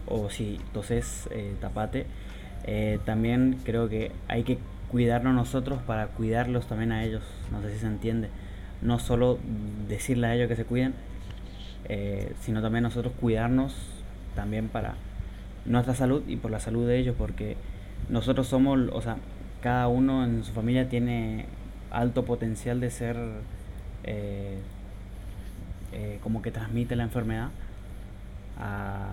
o 0.06 0.28
si 0.28 0.60
toses, 0.72 1.28
eh, 1.30 1.54
tapate. 1.60 2.06
también 3.04 3.60
creo 3.64 3.88
que 3.88 4.10
hay 4.28 4.42
que 4.42 4.58
cuidarnos 4.94 5.34
nosotros 5.34 5.82
para 5.82 6.06
cuidarlos 6.06 6.68
también 6.68 6.92
a 6.92 7.02
ellos. 7.02 7.24
No 7.50 7.60
sé 7.62 7.72
si 7.72 7.80
se 7.80 7.86
entiende. 7.88 8.28
No 8.80 9.00
solo 9.00 9.40
decirle 9.88 10.28
a 10.28 10.36
ellos 10.36 10.46
que 10.46 10.54
se 10.54 10.64
cuiden, 10.64 10.94
eh, 11.88 12.32
sino 12.42 12.62
también 12.62 12.84
nosotros 12.84 13.12
cuidarnos 13.20 13.74
también 14.36 14.68
para 14.68 14.94
nuestra 15.64 15.96
salud 15.96 16.22
y 16.28 16.36
por 16.36 16.52
la 16.52 16.60
salud 16.60 16.86
de 16.86 16.96
ellos, 16.96 17.16
porque 17.18 17.56
nosotros 18.08 18.46
somos, 18.46 18.78
o 18.92 19.02
sea, 19.02 19.16
cada 19.62 19.88
uno 19.88 20.24
en 20.24 20.44
su 20.44 20.52
familia 20.52 20.88
tiene 20.88 21.46
alto 21.90 22.24
potencial 22.24 22.78
de 22.78 22.90
ser 22.92 23.16
eh, 24.04 24.58
eh, 25.92 26.20
como 26.22 26.40
que 26.40 26.52
transmite 26.52 26.94
la 26.94 27.02
enfermedad 27.02 27.48
a, 28.60 29.08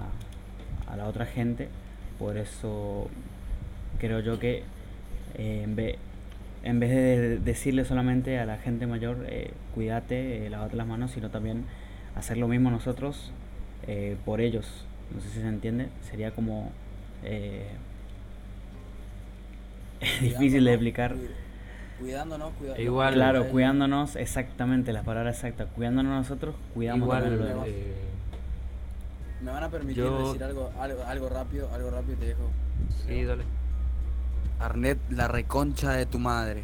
a 0.87 0.95
la 0.95 1.07
otra 1.07 1.25
gente. 1.25 1.69
Por 2.19 2.37
eso 2.37 3.09
creo 3.97 4.19
yo 4.19 4.37
que 4.37 4.63
eh, 5.35 5.61
en, 5.63 5.75
vez, 5.75 5.97
en 6.63 6.79
vez 6.79 6.89
de 6.89 7.39
decirle 7.39 7.85
solamente 7.85 8.39
a 8.39 8.45
la 8.45 8.57
gente 8.57 8.87
mayor, 8.87 9.25
eh, 9.27 9.51
cuídate, 9.73 10.45
eh, 10.45 10.49
lavate 10.49 10.75
las 10.75 10.87
manos, 10.87 11.11
sino 11.11 11.29
también 11.29 11.65
hacer 12.15 12.37
lo 12.37 12.47
mismo 12.47 12.71
nosotros 12.71 13.31
eh, 13.87 14.17
por 14.25 14.41
ellos. 14.41 14.85
No 15.13 15.21
sé 15.21 15.29
si 15.29 15.41
se 15.41 15.47
entiende, 15.47 15.89
sería 16.09 16.31
como 16.31 16.71
difícil 20.21 20.65
de 20.65 20.71
explicar. 20.71 21.15
Cuidándonos, 21.99 22.53
cuidándonos. 22.53 22.85
Igual, 22.85 23.13
claro, 23.13 23.47
cuidándonos, 23.49 24.15
exactamente, 24.15 24.93
la 24.93 25.03
palabra 25.03 25.31
exacta. 25.31 25.65
Cuidándonos 25.65 26.13
nosotros, 26.13 26.55
cuidamos 26.73 27.05
igual, 27.05 27.37
lo 27.37 27.65
Me 29.41 29.51
van 29.51 29.63
a 29.63 29.69
permitir 29.69 30.03
decir 30.03 30.43
algo, 30.43 30.71
algo, 30.79 31.03
algo 31.03 31.29
rápido, 31.29 31.69
algo 31.73 31.91
rápido 31.91 32.17
te 32.17 32.25
dejo. 32.25 32.49
Sí, 33.07 33.23
dale. 33.23 33.43
Arnet, 34.59 34.99
la 35.09 35.27
reconcha 35.27 35.91
de 35.91 36.05
tu 36.05 36.19
madre. 36.19 36.63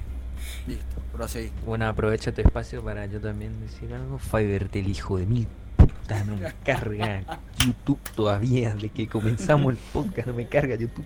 Listo, 0.67 1.01
proseguí. 1.13 1.51
Bueno, 1.65 1.87
aprovecha 1.87 2.31
tu 2.31 2.41
espacio 2.41 2.83
para 2.83 3.05
yo 3.05 3.19
también 3.19 3.59
decir 3.61 3.93
algo. 3.93 4.17
Fiverr, 4.19 4.69
el 4.73 4.89
hijo 4.89 5.17
de 5.17 5.25
mil 5.25 5.47
puta, 5.77 6.23
no 6.23 6.35
me 6.35 6.51
carga 6.63 7.23
YouTube 7.65 7.99
todavía. 8.15 8.75
De 8.75 8.89
que 8.89 9.07
comenzamos 9.07 9.73
el 9.73 9.79
podcast, 9.93 10.27
no 10.27 10.33
me 10.33 10.47
carga 10.47 10.75
YouTube. 10.75 11.05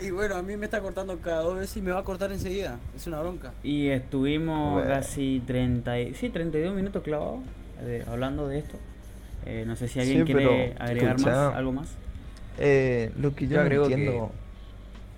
Y 0.00 0.10
bueno, 0.10 0.34
a 0.34 0.42
mí 0.42 0.56
me 0.56 0.64
está 0.64 0.80
cortando 0.80 1.18
cada 1.20 1.42
dos 1.42 1.58
veces 1.58 1.76
y 1.76 1.82
me 1.82 1.92
va 1.92 2.00
a 2.00 2.04
cortar 2.04 2.32
enseguida. 2.32 2.78
Es 2.96 3.06
una 3.06 3.20
bronca. 3.20 3.52
Y 3.62 3.88
estuvimos 3.88 4.82
casi 4.84 5.42
30, 5.46 6.00
y, 6.00 6.14
sí, 6.14 6.30
32 6.30 6.74
minutos 6.74 7.02
clavados 7.02 7.40
eh, 7.80 8.04
hablando 8.08 8.48
de 8.48 8.58
esto. 8.58 8.76
Eh, 9.46 9.64
no 9.66 9.76
sé 9.76 9.88
si 9.88 10.00
alguien 10.00 10.24
quiere 10.24 10.74
agregar 10.78 11.20
más, 11.20 11.54
algo 11.54 11.72
más. 11.72 11.88
Eh, 12.58 13.12
lo 13.18 13.34
que 13.34 13.46
yo, 13.46 13.60
agrego 13.60 13.86
entiendo. 13.86 14.32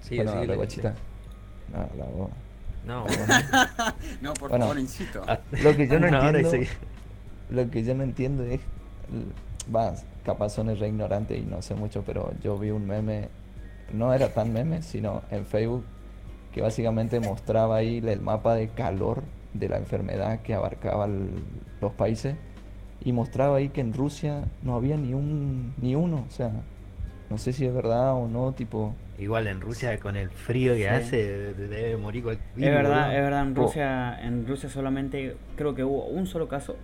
Sí, 0.07 0.17
bueno, 0.17 0.45
la 0.45 0.55
guachita. 0.55 0.95
No, 1.73 1.79
la 1.99 2.05
voz. 2.17 2.31
No, 2.87 3.05
no, 4.21 4.35
por 4.35 4.51
favor, 4.51 4.79
insisto. 4.79 5.23
Ah, 5.27 5.41
lo 5.51 5.77
que 5.77 5.89
yo 5.89 5.99
no, 6.01 6.07
entiendo. 6.07 6.69
Lo 7.51 7.71
que 7.71 7.83
yo 7.83 7.95
no 7.95 8.05
entiendo 8.05 8.45
es. 8.45 8.61
Va, 9.75 9.95
capaz 10.25 10.51
son 10.51 10.69
re 10.69 10.87
ignorante 10.87 11.37
y 11.37 11.43
no 11.43 11.61
sé 11.61 11.75
mucho, 11.75 12.05
pero 12.07 12.33
yo 12.41 12.57
vi 12.57 12.71
un 12.71 12.87
meme. 12.87 13.29
No 13.93 14.15
era 14.15 14.29
tan 14.29 14.53
meme, 14.53 14.83
sino 14.83 15.23
en 15.31 15.45
Facebook. 15.45 15.85
Que 16.53 16.63
básicamente 16.63 17.19
mostraba 17.19 17.77
ahí 17.77 17.99
el 17.99 18.21
mapa 18.21 18.55
de 18.55 18.69
calor 18.69 19.25
de 19.55 19.69
la 19.69 19.79
enfermedad 19.79 20.41
que 20.43 20.55
abarcaba 20.55 21.09
los 21.81 21.93
países. 21.95 22.37
Y 23.01 23.13
mostraba 23.13 23.57
ahí 23.57 23.71
que 23.71 23.81
en 23.81 23.93
Rusia 23.93 24.45
no 24.63 24.77
había 24.77 24.97
ni 24.97 25.15
un 25.15 25.75
ni 25.79 25.97
uno. 25.97 26.25
O 26.29 26.31
sea, 26.31 26.53
no 27.29 27.39
sé 27.39 27.53
si 27.53 27.67
es 27.67 27.75
verdad 27.75 28.15
o 28.15 28.29
no, 28.29 28.53
tipo 28.53 28.95
Igual 29.19 29.47
en 29.47 29.61
Rusia 29.61 29.99
con 29.99 30.17
el 30.17 30.31
frío 30.31 30.75
que 30.75 30.89
hace 30.89 31.55
debe 31.55 31.97
morir 31.97 32.23
cualquier 32.23 32.69
Es 32.69 32.75
verdad, 32.75 33.17
es 33.17 33.23
verdad, 33.23 33.43
en 33.47 33.55
Rusia, 33.55 34.21
en 34.23 34.47
Rusia 34.47 34.69
solamente 34.69 35.37
creo 35.57 35.75
que 35.75 35.85
hubo 35.85 36.05
un 36.07 36.27
solo 36.27 36.49
caso 36.49 36.77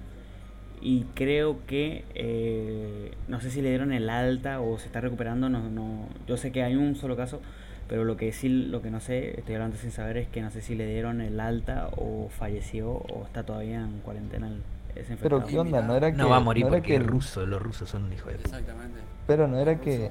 y 0.81 1.05
creo 1.15 1.59
que 1.67 2.05
eh, 2.15 3.13
no 3.29 3.41
sé 3.41 3.51
si 3.51 3.63
le 3.63 3.69
dieron 3.69 3.93
el 3.93 4.11
alta 4.11 4.61
o 4.61 4.79
se 4.79 4.87
está 4.87 5.01
recuperando, 5.01 5.49
no, 5.49 5.71
no, 5.71 6.09
yo 6.27 6.37
sé 6.37 6.51
que 6.51 6.63
hay 6.63 6.75
un 6.75 6.97
solo 6.97 7.17
caso, 7.17 7.41
pero 7.87 8.05
lo 8.05 8.17
que 8.17 8.33
sí, 8.33 8.49
lo 8.49 8.83
que 8.83 8.91
no 8.91 9.01
sé, 9.01 9.39
estoy 9.39 9.55
hablando 9.55 9.77
sin 9.77 9.93
saber 9.93 10.17
es 10.17 10.29
que 10.29 10.41
no 10.41 10.51
sé 10.51 10.61
si 10.61 10.75
le 10.75 10.87
dieron 10.87 11.21
el 11.21 11.39
alta 11.39 11.89
o 11.97 12.29
falleció 12.31 12.91
o 12.91 13.25
está 13.25 13.45
todavía 13.45 13.81
en 13.81 14.01
cuarentena 14.01 14.51
ese 14.97 15.17
Pero 15.17 15.45
qué 15.47 15.59
onda, 15.59 15.83
no 15.83 15.95
era 15.95 16.11
que 16.11 16.17
no 16.17 16.29
va 16.29 16.39
a 16.39 16.41
morir 16.41 16.67
porque 16.69 16.97
es 16.97 17.07
ruso, 17.07 17.47
los 17.47 17.63
rusos 17.63 17.89
son 17.89 18.05
un 18.05 18.13
hijo 18.13 18.29
de 18.29 18.37
Exactamente. 18.37 18.99
Pero 19.27 19.47
no 19.47 19.59
era 19.59 19.81
que 19.81 20.11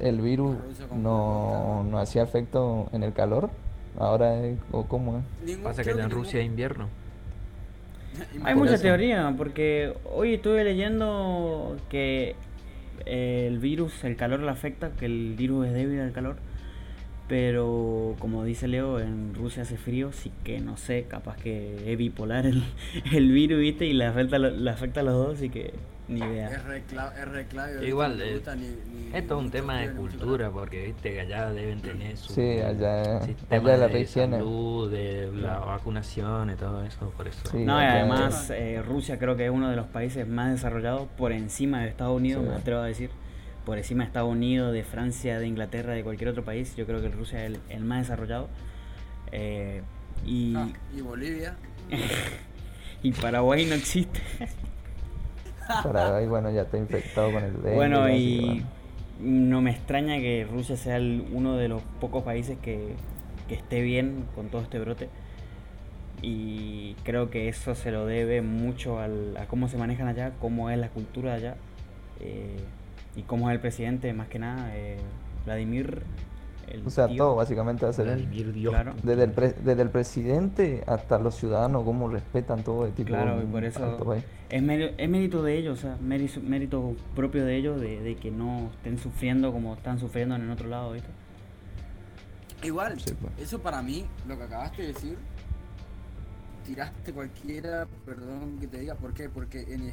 el 0.00 0.20
virus 0.20 0.56
no, 0.96 1.84
no 1.84 1.98
hacía 1.98 2.22
efecto 2.22 2.88
en 2.92 3.02
el 3.02 3.12
calor. 3.12 3.50
Ahora, 3.98 4.36
¿o 4.70 4.84
cómo 4.84 5.22
es? 5.44 5.56
Pasa 5.58 5.82
que 5.82 5.90
en 5.90 6.10
Rusia 6.10 6.40
es 6.40 6.46
invierno. 6.46 6.88
Hay 8.42 8.54
mucha 8.54 8.78
teoría, 8.78 9.34
porque 9.36 9.94
hoy 10.12 10.34
estuve 10.34 10.64
leyendo 10.64 11.76
que 11.88 12.36
el 13.06 13.58
virus, 13.58 14.04
el 14.04 14.16
calor 14.16 14.40
le 14.40 14.50
afecta, 14.50 14.90
que 14.90 15.06
el 15.06 15.34
virus 15.36 15.66
es 15.68 15.74
débil 15.74 16.00
al 16.00 16.12
calor. 16.12 16.36
Pero 17.28 18.16
como 18.18 18.44
dice 18.44 18.68
Leo, 18.68 19.00
en 19.00 19.34
Rusia 19.34 19.62
hace 19.62 19.76
frío, 19.76 20.12
sí 20.12 20.32
que 20.44 20.60
no 20.60 20.78
sé, 20.78 21.04
capaz 21.06 21.36
que 21.36 21.92
es 21.92 21.98
bipolar 21.98 22.46
el, 22.46 22.64
el 23.12 23.30
virus, 23.32 23.60
¿viste? 23.60 23.84
Y 23.84 23.92
le 23.92 24.06
afecta, 24.06 24.38
le 24.38 24.70
afecta 24.70 25.00
a 25.00 25.02
los 25.02 25.14
dos, 25.14 25.42
y 25.42 25.50
que 25.50 25.74
ni 26.08 26.20
idea. 26.20 26.50
Es 26.50 26.64
reclave. 27.28 27.86
Igual, 27.86 28.20
es, 28.20 28.42
es 29.14 29.26
todo 29.26 29.38
un 29.38 29.50
tema 29.50 29.78
de 29.78 29.92
cultura, 29.92 30.50
porque 30.50 30.86
viste 30.86 31.12
que 31.12 31.20
allá 31.20 31.50
deben 31.50 31.80
tener 31.80 32.16
su 32.16 32.32
sí, 32.32 32.60
allá, 32.60 33.22
sistema 33.22 33.74
allá 33.74 33.88
de, 33.88 34.06
salud, 34.06 34.90
de 34.90 35.30
la 35.32 35.58
vacunación 35.58 36.50
y 36.50 36.54
todo 36.54 36.82
eso, 36.84 37.10
por 37.16 37.28
eso. 37.28 37.40
no, 37.54 37.80
y 37.80 37.84
además 37.84 38.50
eh, 38.50 38.82
Rusia 38.82 39.18
creo 39.18 39.36
que 39.36 39.46
es 39.46 39.50
uno 39.50 39.68
de 39.70 39.76
los 39.76 39.86
países 39.86 40.26
más 40.26 40.50
desarrollados 40.50 41.08
por 41.16 41.32
encima 41.32 41.82
de 41.82 41.88
Estados 41.88 42.16
Unidos, 42.16 42.44
me 42.44 42.54
atrevo 42.54 42.80
a 42.80 42.86
decir. 42.86 43.10
Por 43.64 43.76
encima 43.76 44.04
de 44.04 44.06
Estados 44.06 44.30
Unidos, 44.30 44.72
de 44.72 44.82
Francia, 44.82 45.38
de 45.38 45.46
Inglaterra, 45.46 45.92
de 45.92 46.02
cualquier 46.02 46.30
otro 46.30 46.42
país. 46.42 46.74
Yo 46.74 46.86
creo 46.86 47.02
que 47.02 47.08
Rusia 47.10 47.44
es 47.44 47.58
el, 47.68 47.84
más 47.84 47.98
desarrollado. 47.98 48.48
Eh, 49.30 49.82
y, 50.24 50.54
ah, 50.56 50.68
y 50.96 51.02
Bolivia. 51.02 51.54
y 53.02 53.12
Paraguay 53.12 53.66
no 53.66 53.74
existe. 53.74 54.22
Paraguay, 55.82 56.26
bueno, 56.26 56.50
ya 56.50 56.62
está 56.62 56.78
infectado 56.78 57.32
con 57.32 57.44
el 57.44 57.54
dengue. 57.54 57.74
Bueno, 57.74 58.08
y 58.08 58.64
no 59.20 59.60
me 59.60 59.70
extraña 59.70 60.18
que 60.18 60.46
Rusia 60.50 60.76
sea 60.76 60.98
uno 60.98 61.56
de 61.56 61.68
los 61.68 61.82
pocos 62.00 62.22
países 62.22 62.58
que, 62.58 62.94
esté 63.48 63.80
bien 63.80 64.26
con 64.34 64.48
todo 64.48 64.60
este 64.60 64.78
brote. 64.78 65.08
Y 66.20 66.94
creo 67.04 67.30
que 67.30 67.48
eso 67.48 67.74
se 67.74 67.90
lo 67.90 68.04
debe 68.04 68.42
mucho 68.42 68.98
al, 68.98 69.36
a 69.36 69.46
cómo 69.46 69.68
se 69.68 69.78
manejan 69.78 70.08
allá, 70.08 70.32
cómo 70.40 70.68
es 70.68 70.78
la 70.78 70.88
cultura 70.90 71.34
allá 71.34 71.56
eh, 72.20 72.58
y 73.16 73.22
cómo 73.22 73.48
es 73.48 73.54
el 73.54 73.60
presidente, 73.60 74.12
más 74.12 74.28
que 74.28 74.38
nada, 74.38 74.70
eh, 74.74 74.98
Vladimir 75.46 76.02
o 76.84 76.90
sea, 76.90 77.08
todo 77.08 77.36
básicamente 77.36 77.84
va 77.84 77.90
a 77.90 77.92
ser 77.92 78.06
Desde, 79.02 79.24
el 79.24 79.34
desde 79.34 79.82
el 79.82 79.90
presidente 79.90 80.84
hasta 80.86 81.18
los 81.18 81.34
ciudadanos, 81.34 81.84
cómo 81.84 82.08
respetan 82.08 82.62
todo 82.62 82.86
el 82.86 82.92
tipo 82.92 83.08
Claro, 83.08 83.42
y 83.42 83.46
por 83.46 83.64
eso 83.64 84.22
es, 84.50 84.62
mérito 84.62 85.42
de 85.42 85.58
ellos, 85.58 85.78
o 85.78 85.82
sea, 85.82 85.96
mérito, 86.00 86.96
propio 87.14 87.44
de 87.44 87.56
ellos 87.56 87.80
de, 87.80 88.16
que 88.20 88.30
no 88.30 88.70
estén 88.76 88.98
sufriendo 88.98 89.52
como 89.52 89.74
están 89.74 89.98
sufriendo 89.98 90.34
en 90.34 90.42
el 90.42 90.50
otro 90.50 90.68
lado, 90.68 90.92
¿viste? 90.92 91.08
Igual, 92.62 92.94
pues. 92.94 93.32
eso 93.38 93.60
para 93.60 93.82
mí, 93.82 94.04
lo 94.26 94.36
que 94.36 94.44
acabaste 94.44 94.82
de 94.82 94.88
decir, 94.88 95.16
tiraste 96.66 97.12
cualquiera, 97.12 97.86
perdón 98.04 98.58
que 98.58 98.66
te 98.66 98.80
diga, 98.80 98.94
¿por 98.94 99.14
qué? 99.14 99.28
Porque 99.28 99.60
en 99.60 99.92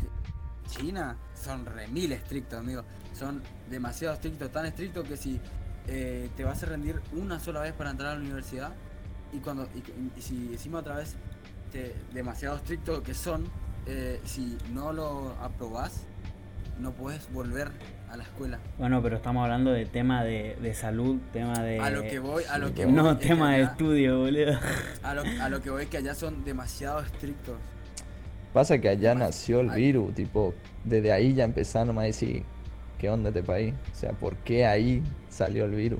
China 0.68 1.16
son 1.34 1.66
re 1.66 1.88
mil 1.88 2.12
estrictos, 2.12 2.60
amigo. 2.60 2.84
Son 3.14 3.42
demasiado 3.70 4.16
estrictos, 4.16 4.52
tan 4.52 4.66
estrictos 4.66 5.08
que 5.08 5.18
si 5.18 5.40
eh, 5.88 6.30
te 6.36 6.44
vas 6.44 6.64
a 6.64 6.66
rendir 6.66 7.02
una 7.14 7.40
sola 7.40 7.62
vez 7.62 7.74
para 7.74 7.92
entrar 7.92 8.12
a 8.12 8.16
la 8.16 8.22
universidad 8.22 8.74
y 9.34 9.40
cuando 9.40 9.68
y, 9.76 10.22
si 10.22 10.48
decimos 10.48 10.82
otra 10.82 10.96
vez 10.96 11.16
te, 11.72 11.96
demasiado 12.14 12.56
estrictos 12.56 13.02
que 13.02 13.14
son, 13.14 13.46
eh, 13.86 14.20
si 14.24 14.58
no 14.74 14.94
lo 14.94 15.36
aprobás, 15.42 16.06
no 16.80 16.92
puedes 16.92 17.32
volver 17.32 17.70
a 18.10 18.18
la 18.18 18.24
escuela. 18.24 18.60
Bueno, 18.78 19.02
pero 19.02 19.18
estamos 19.18 19.44
hablando 19.44 19.72
de 19.72 19.86
tema 19.86 20.24
de, 20.24 20.58
de 20.62 20.74
salud, 20.74 21.20
tema 21.32 21.60
de... 21.60 21.80
A 21.80 21.90
lo 21.90 22.04
que 22.04 22.20
voy, 22.20 22.44
a 22.50 22.58
lo 22.58 22.74
que 22.74 22.86
voy 22.86 22.94
No, 22.94 23.18
tema 23.18 23.54
de 23.54 23.64
estudio, 23.64 24.20
boludo. 24.20 24.60
A 25.04 25.14
lo, 25.14 25.24
a 25.42 25.50
lo 25.50 25.62
que 25.62 25.70
voy 25.70 25.86
que 25.88 25.98
allá 25.98 26.16
son 26.16 26.44
demasiado 26.44 27.00
estrictos. 27.00 27.56
Pasa 28.54 28.78
que 28.80 28.90
allá 28.90 29.16
nació 29.16 29.60
el 29.60 29.70
virus, 29.72 30.14
tipo, 30.16 30.54
desde 30.84 31.12
ahí 31.12 31.34
ya 31.34 31.44
empezaron 31.44 31.98
a 32.00 32.04
decir, 32.04 32.44
¿qué 32.98 33.10
onda 33.10 33.30
este 33.30 33.44
país? 33.44 33.74
O 33.92 33.96
sea, 33.96 34.12
¿por 34.12 34.38
qué 34.38 34.66
ahí 34.66 35.04
salió 35.36 35.66
el 35.66 35.72
virus? 35.72 36.00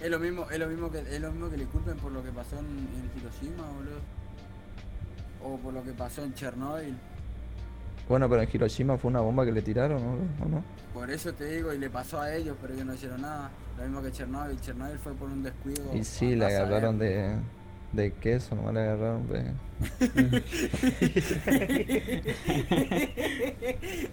Es 0.00 0.10
lo 0.10 0.18
mismo, 0.18 0.46
es 0.50 0.58
lo 0.58 0.68
mismo 0.68 0.90
que 0.90 0.98
es 0.98 1.20
lo 1.20 1.32
mismo 1.32 1.50
que 1.50 1.56
le 1.56 1.64
culpen 1.64 1.96
por 1.96 2.12
lo 2.12 2.22
que 2.22 2.30
pasó 2.30 2.58
en, 2.58 2.66
en 2.66 3.10
Hiroshima, 3.18 3.64
boludo. 3.72 4.00
O 5.42 5.56
por 5.56 5.72
lo 5.72 5.82
que 5.82 5.92
pasó 5.92 6.22
en 6.22 6.34
Chernobyl. 6.34 6.94
Bueno, 8.08 8.28
pero 8.28 8.42
en 8.42 8.48
Hiroshima 8.52 8.96
fue 8.96 9.10
una 9.10 9.20
bomba 9.20 9.44
que 9.44 9.52
le 9.52 9.62
tiraron, 9.62 10.02
¿o 10.42 10.48
no? 10.48 10.64
Por 10.94 11.10
eso 11.10 11.32
te 11.32 11.56
digo, 11.56 11.72
y 11.72 11.78
le 11.78 11.90
pasó 11.90 12.20
a 12.20 12.34
ellos, 12.34 12.56
pero 12.60 12.74
ellos 12.74 12.86
no 12.86 12.94
hicieron 12.94 13.22
nada. 13.22 13.50
Lo 13.76 13.84
mismo 13.84 14.02
que 14.02 14.12
Chernobyl. 14.12 14.60
Chernobyl 14.60 14.98
fue 14.98 15.14
por 15.14 15.28
un 15.28 15.42
descuido. 15.42 15.94
Y 15.94 16.04
sí, 16.04 16.34
le 16.34 16.46
agarraron 16.46 16.98
de, 16.98 17.34
de 17.92 18.12
queso, 18.12 18.54
nomás 18.54 18.74
le 18.74 18.80
agarraron 18.80 19.26
de... 19.28 19.44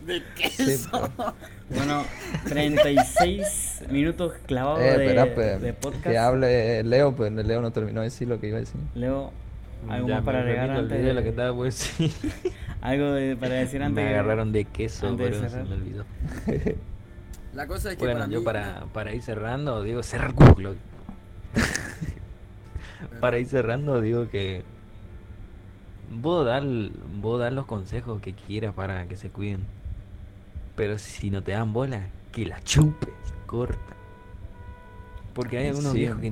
de 0.06 0.24
queso. 0.36 1.12
Pues. 1.16 1.34
bueno, 1.70 2.04
36 2.48 3.84
minutos 3.90 4.34
clavados 4.46 4.82
eh, 4.82 4.98
de, 4.98 5.26
pues, 5.26 5.62
de, 5.62 5.74
podcast. 5.74 6.08
Que 6.08 6.18
hable 6.18 6.84
Leo, 6.84 7.16
pues 7.16 7.32
Leo 7.32 7.62
no 7.62 7.72
terminó 7.72 8.02
de 8.02 8.06
decir 8.06 8.28
lo 8.28 8.40
que 8.40 8.48
iba 8.48 8.58
a 8.58 8.62
decir. 8.62 8.80
Leo, 8.94 9.32
¿algo 9.90 10.08
más 10.08 10.24
para 10.24 10.40
agregar 10.40 10.72
antes 10.72 11.04
de 11.04 11.14
lo 11.14 11.22
que 11.22 11.30
estaba 11.30 11.56
pues 11.56 11.94
Algo 12.82 13.16
para 13.40 13.56
decir 13.56 13.82
antes. 13.84 14.04
Me 14.04 14.10
agarraron 14.10 14.52
de 14.52 14.66
queso, 14.66 15.16
pero 15.18 15.50
se 15.50 15.64
me 15.64 15.74
olvidó. 15.74 16.06
La 17.54 17.68
cosa 17.68 17.92
es 17.92 17.98
que 17.98 18.04
bueno, 18.04 18.20
para 18.20 18.32
yo 18.32 18.44
para, 18.44 18.86
para 18.94 19.14
ir 19.14 19.22
cerrando, 19.22 19.82
digo, 19.82 20.04
cerrar 20.04 20.34
Google. 20.34 20.76
Para 23.20 23.40
ir 23.40 23.48
cerrando, 23.48 24.02
digo 24.02 24.30
que 24.30 24.64
vos 26.12 26.46
dar, 26.46 26.64
vos 27.22 27.40
dar 27.40 27.54
los 27.54 27.66
consejos 27.66 28.22
que 28.22 28.34
quieras 28.34 28.74
para 28.74 29.08
que 29.08 29.18
se 29.18 29.30
cuiden. 29.30 29.66
Pero 30.76 30.98
si 31.00 31.30
no 31.30 31.42
te 31.42 31.54
dan 31.54 31.74
bola, 31.74 32.08
que 32.32 32.46
la 32.46 32.62
chupes, 32.62 33.14
corta. 33.46 33.80
Porque 35.34 35.58
hay 35.58 35.68
algunos 35.70 35.94
viejos 35.94 36.20
que 36.20 36.32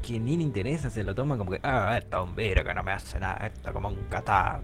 que 0.00 0.18
ni 0.18 0.36
le 0.36 0.42
interesa, 0.42 0.90
se 0.90 1.04
lo 1.04 1.14
toma 1.14 1.36
como 1.36 1.50
que, 1.50 1.60
ah, 1.62 1.98
esta 1.98 2.20
bombero 2.20 2.64
que 2.64 2.74
no 2.74 2.82
me 2.82 2.92
hace 2.92 3.18
nada, 3.20 3.46
esto 3.46 3.72
como 3.72 3.88
un 3.88 3.96
catarro. 4.08 4.62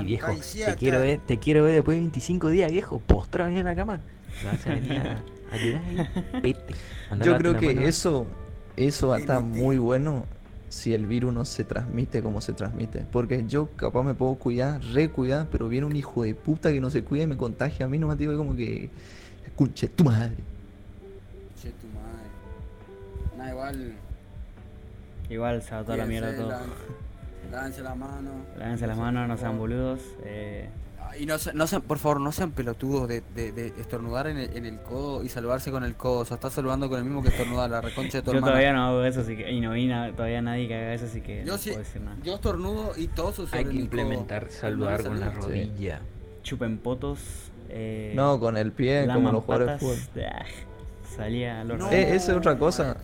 Y 0.00 0.04
viejo, 0.04 0.32
te 0.32 0.74
quiero 0.76 1.00
ver, 1.00 1.20
te 1.20 1.38
quiero 1.38 1.64
ver 1.64 1.74
después 1.74 1.96
de 1.96 2.00
25 2.02 2.48
días, 2.50 2.70
viejo, 2.70 2.98
postrado 3.00 3.50
en 3.50 3.64
la 3.64 3.74
cama. 3.74 4.00
Vas 4.44 4.66
a 4.66 4.70
venir 4.70 4.98
a, 4.98 5.22
Yo 7.24 7.38
creo 7.38 7.56
que 7.56 7.86
eso, 7.86 8.26
eso 8.76 9.08
va 9.08 9.16
a 9.16 9.18
estar 9.20 9.42
muy 9.42 9.78
bueno 9.78 10.26
si 10.74 10.92
el 10.92 11.06
virus 11.06 11.32
no 11.32 11.44
se 11.44 11.64
transmite 11.64 12.22
como 12.22 12.40
se 12.40 12.52
transmite. 12.52 13.06
Porque 13.10 13.44
yo 13.46 13.68
capaz 13.76 14.02
me 14.02 14.14
puedo 14.14 14.34
cuidar, 14.34 14.82
recuidar, 14.92 15.46
pero 15.50 15.68
viene 15.68 15.86
un 15.86 15.94
hijo 15.94 16.24
de 16.24 16.34
puta 16.34 16.72
que 16.72 16.80
no 16.80 16.90
se 16.90 17.04
cuida 17.04 17.22
y 17.22 17.26
me 17.26 17.36
contagia 17.36 17.86
a 17.86 17.88
mí, 17.88 17.98
no 17.98 18.08
me 18.08 18.16
digo 18.16 18.36
como 18.36 18.56
que, 18.56 18.90
escuche 19.46 19.88
tu 19.88 20.04
madre. 20.04 20.34
Escuche 21.54 21.74
tu 21.80 21.86
madre. 21.86 23.38
Nada, 23.38 23.50
igual 23.50 23.94
Igual 25.30 25.62
se 25.62 25.74
va 25.74 25.84
toda 25.84 25.96
la 25.96 26.06
mierda 26.06 26.36
todo. 26.36 26.52
Lávense 27.50 27.82
la 27.82 27.94
mano. 27.94 28.30
Lávense 28.58 28.86
las 28.86 28.98
manos, 28.98 29.28
no 29.28 29.36
sean 29.36 29.56
boludos. 29.56 30.00
Eh. 30.24 30.68
Y 31.18 31.26
no, 31.26 31.36
no 31.54 31.66
sean, 31.66 31.82
por 31.82 31.98
favor, 31.98 32.20
no 32.20 32.32
sean 32.32 32.52
pelotudos 32.52 33.08
de, 33.08 33.22
de, 33.34 33.72
estornudar 33.78 34.26
en 34.26 34.38
el, 34.38 34.56
en 34.56 34.66
el, 34.66 34.80
codo 34.80 35.22
y 35.22 35.28
salvarse 35.28 35.70
con 35.70 35.84
el 35.84 35.94
codo. 35.94 36.20
O 36.20 36.24
sea, 36.24 36.36
estás 36.36 36.52
saludando 36.52 36.88
con 36.88 36.98
el 36.98 37.04
mismo 37.04 37.22
que 37.22 37.28
estornudar, 37.28 37.70
la 37.70 37.80
reconcha 37.80 38.18
de 38.18 38.22
tu 38.22 38.32
Yo 38.32 38.40
todavía 38.40 38.72
no 38.72 38.86
hago 38.86 39.04
eso, 39.04 39.20
así 39.20 39.36
que, 39.36 39.50
y 39.50 39.60
no 39.60 39.72
vi 39.72 39.88
todavía 40.16 40.42
nadie 40.42 40.68
que 40.68 40.74
haga 40.74 40.94
eso, 40.94 41.06
así 41.06 41.20
que 41.20 41.44
yo 41.44 41.52
no 41.52 41.58
puedo 41.58 41.78
decir 41.78 42.02
nada. 42.02 42.16
Yo 42.22 42.34
estornudo 42.34 42.92
y 42.96 43.08
toso 43.08 43.46
sobre 43.46 43.58
Hay 43.58 43.64
que 43.66 43.76
implementar 43.76 44.50
saludar 44.50 45.02
con 45.02 45.20
la 45.20 45.30
rodilla. 45.30 46.00
Chupen 46.42 46.78
potos. 46.78 47.50
Eh, 47.70 48.12
no, 48.14 48.38
con 48.38 48.56
el 48.56 48.72
pie, 48.72 49.06
como 49.12 49.32
los 49.32 49.44
jugadores 49.44 49.80
de 49.80 49.86
fútbol. 49.86 49.98
Salía 51.16 51.60
a 51.60 51.64
los 51.64 51.80
eh, 51.92 52.14
Esa 52.14 52.32
es 52.32 52.38
otra 52.38 52.58
cosa. 52.58 52.96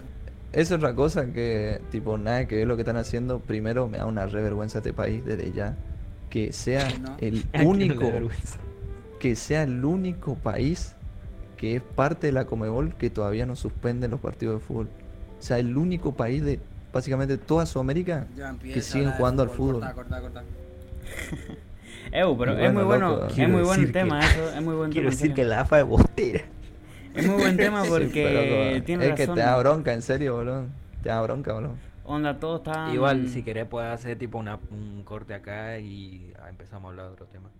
Es 0.53 0.73
otra 0.73 0.95
cosa 0.95 1.33
que, 1.33 1.81
tipo, 1.91 2.19
nada 2.19 2.47
que 2.47 2.57
ver 2.57 2.67
lo 2.67 2.77
que 2.77 2.83
están 2.83 2.97
haciendo. 2.97 3.39
Primero, 3.39 3.89
me 3.89 3.99
da 3.99 4.07
una 4.07 4.27
revergüenza 4.27 4.79
este 4.79 4.93
país 4.93 5.25
desde 5.25 5.53
ya. 5.53 5.77
Que 6.31 6.53
sea 6.53 6.89
el 7.19 7.45
único. 7.65 8.11
Que 9.19 9.37
sea 9.37 9.65
el 9.65 9.85
único 9.85 10.37
país 10.37 10.95
que 11.61 11.77
es 11.77 11.83
parte 11.83 12.29
de 12.29 12.33
la 12.33 12.47
Comebol 12.47 12.95
que 12.95 13.11
todavía 13.11 13.45
no 13.45 13.55
suspende 13.55 14.09
los 14.09 14.19
partidos 14.19 14.61
de 14.61 14.67
fútbol. 14.67 14.89
O 15.39 15.43
sea, 15.43 15.59
el 15.59 15.77
único 15.77 16.15
país 16.15 16.43
de 16.43 16.59
básicamente 16.91 17.37
toda 17.37 17.67
Sudamérica 17.67 18.27
que 18.63 18.81
siguen 18.81 19.11
jugando 19.13 19.43
al 19.43 19.51
fútbol. 19.51 19.81
Corta, 19.95 20.21
corta, 20.21 20.43
pero 22.11 22.59
es 22.59 22.73
muy 22.73 22.85
bueno, 22.85 23.27
es 23.27 23.49
muy 23.49 23.63
buen 23.63 23.81
el 23.81 23.93
tema 23.93 24.21
eso, 24.21 24.51
es 24.51 24.63
muy 24.63 24.75
buen 24.75 24.91
Quiero 24.91 25.11
decir 25.11 25.35
que 25.35 25.45
la 25.45 25.61
AFA 25.61 25.81
es 25.81 25.87
bostera. 25.87 26.45
Es 27.15 27.27
muy 27.27 27.37
buen 27.43 27.57
tema 27.59 27.83
porque 27.89 28.83
tiene 28.87 29.09
Es 29.09 29.15
que 29.15 29.27
te 29.27 29.41
da 29.41 29.57
bronca, 29.59 29.93
en 29.93 30.01
serio, 30.03 30.37
boludo. 30.37 30.65
Te 31.03 31.11
da 31.11 31.21
bronca, 31.21 31.53
boludo. 31.53 31.75
Igual, 32.93 33.29
si 33.29 33.43
querés, 33.43 33.67
puedes 33.67 33.91
hacer 33.93 34.19
tipo 34.19 34.39
una, 34.39 34.59
un 34.71 35.03
corte 35.05 35.35
acá 35.35 35.79
y 35.79 36.33
empezamos 36.49 36.87
a 36.87 36.89
hablar 36.91 37.07
de 37.07 37.13
otro 37.13 37.27
tema. 37.27 37.51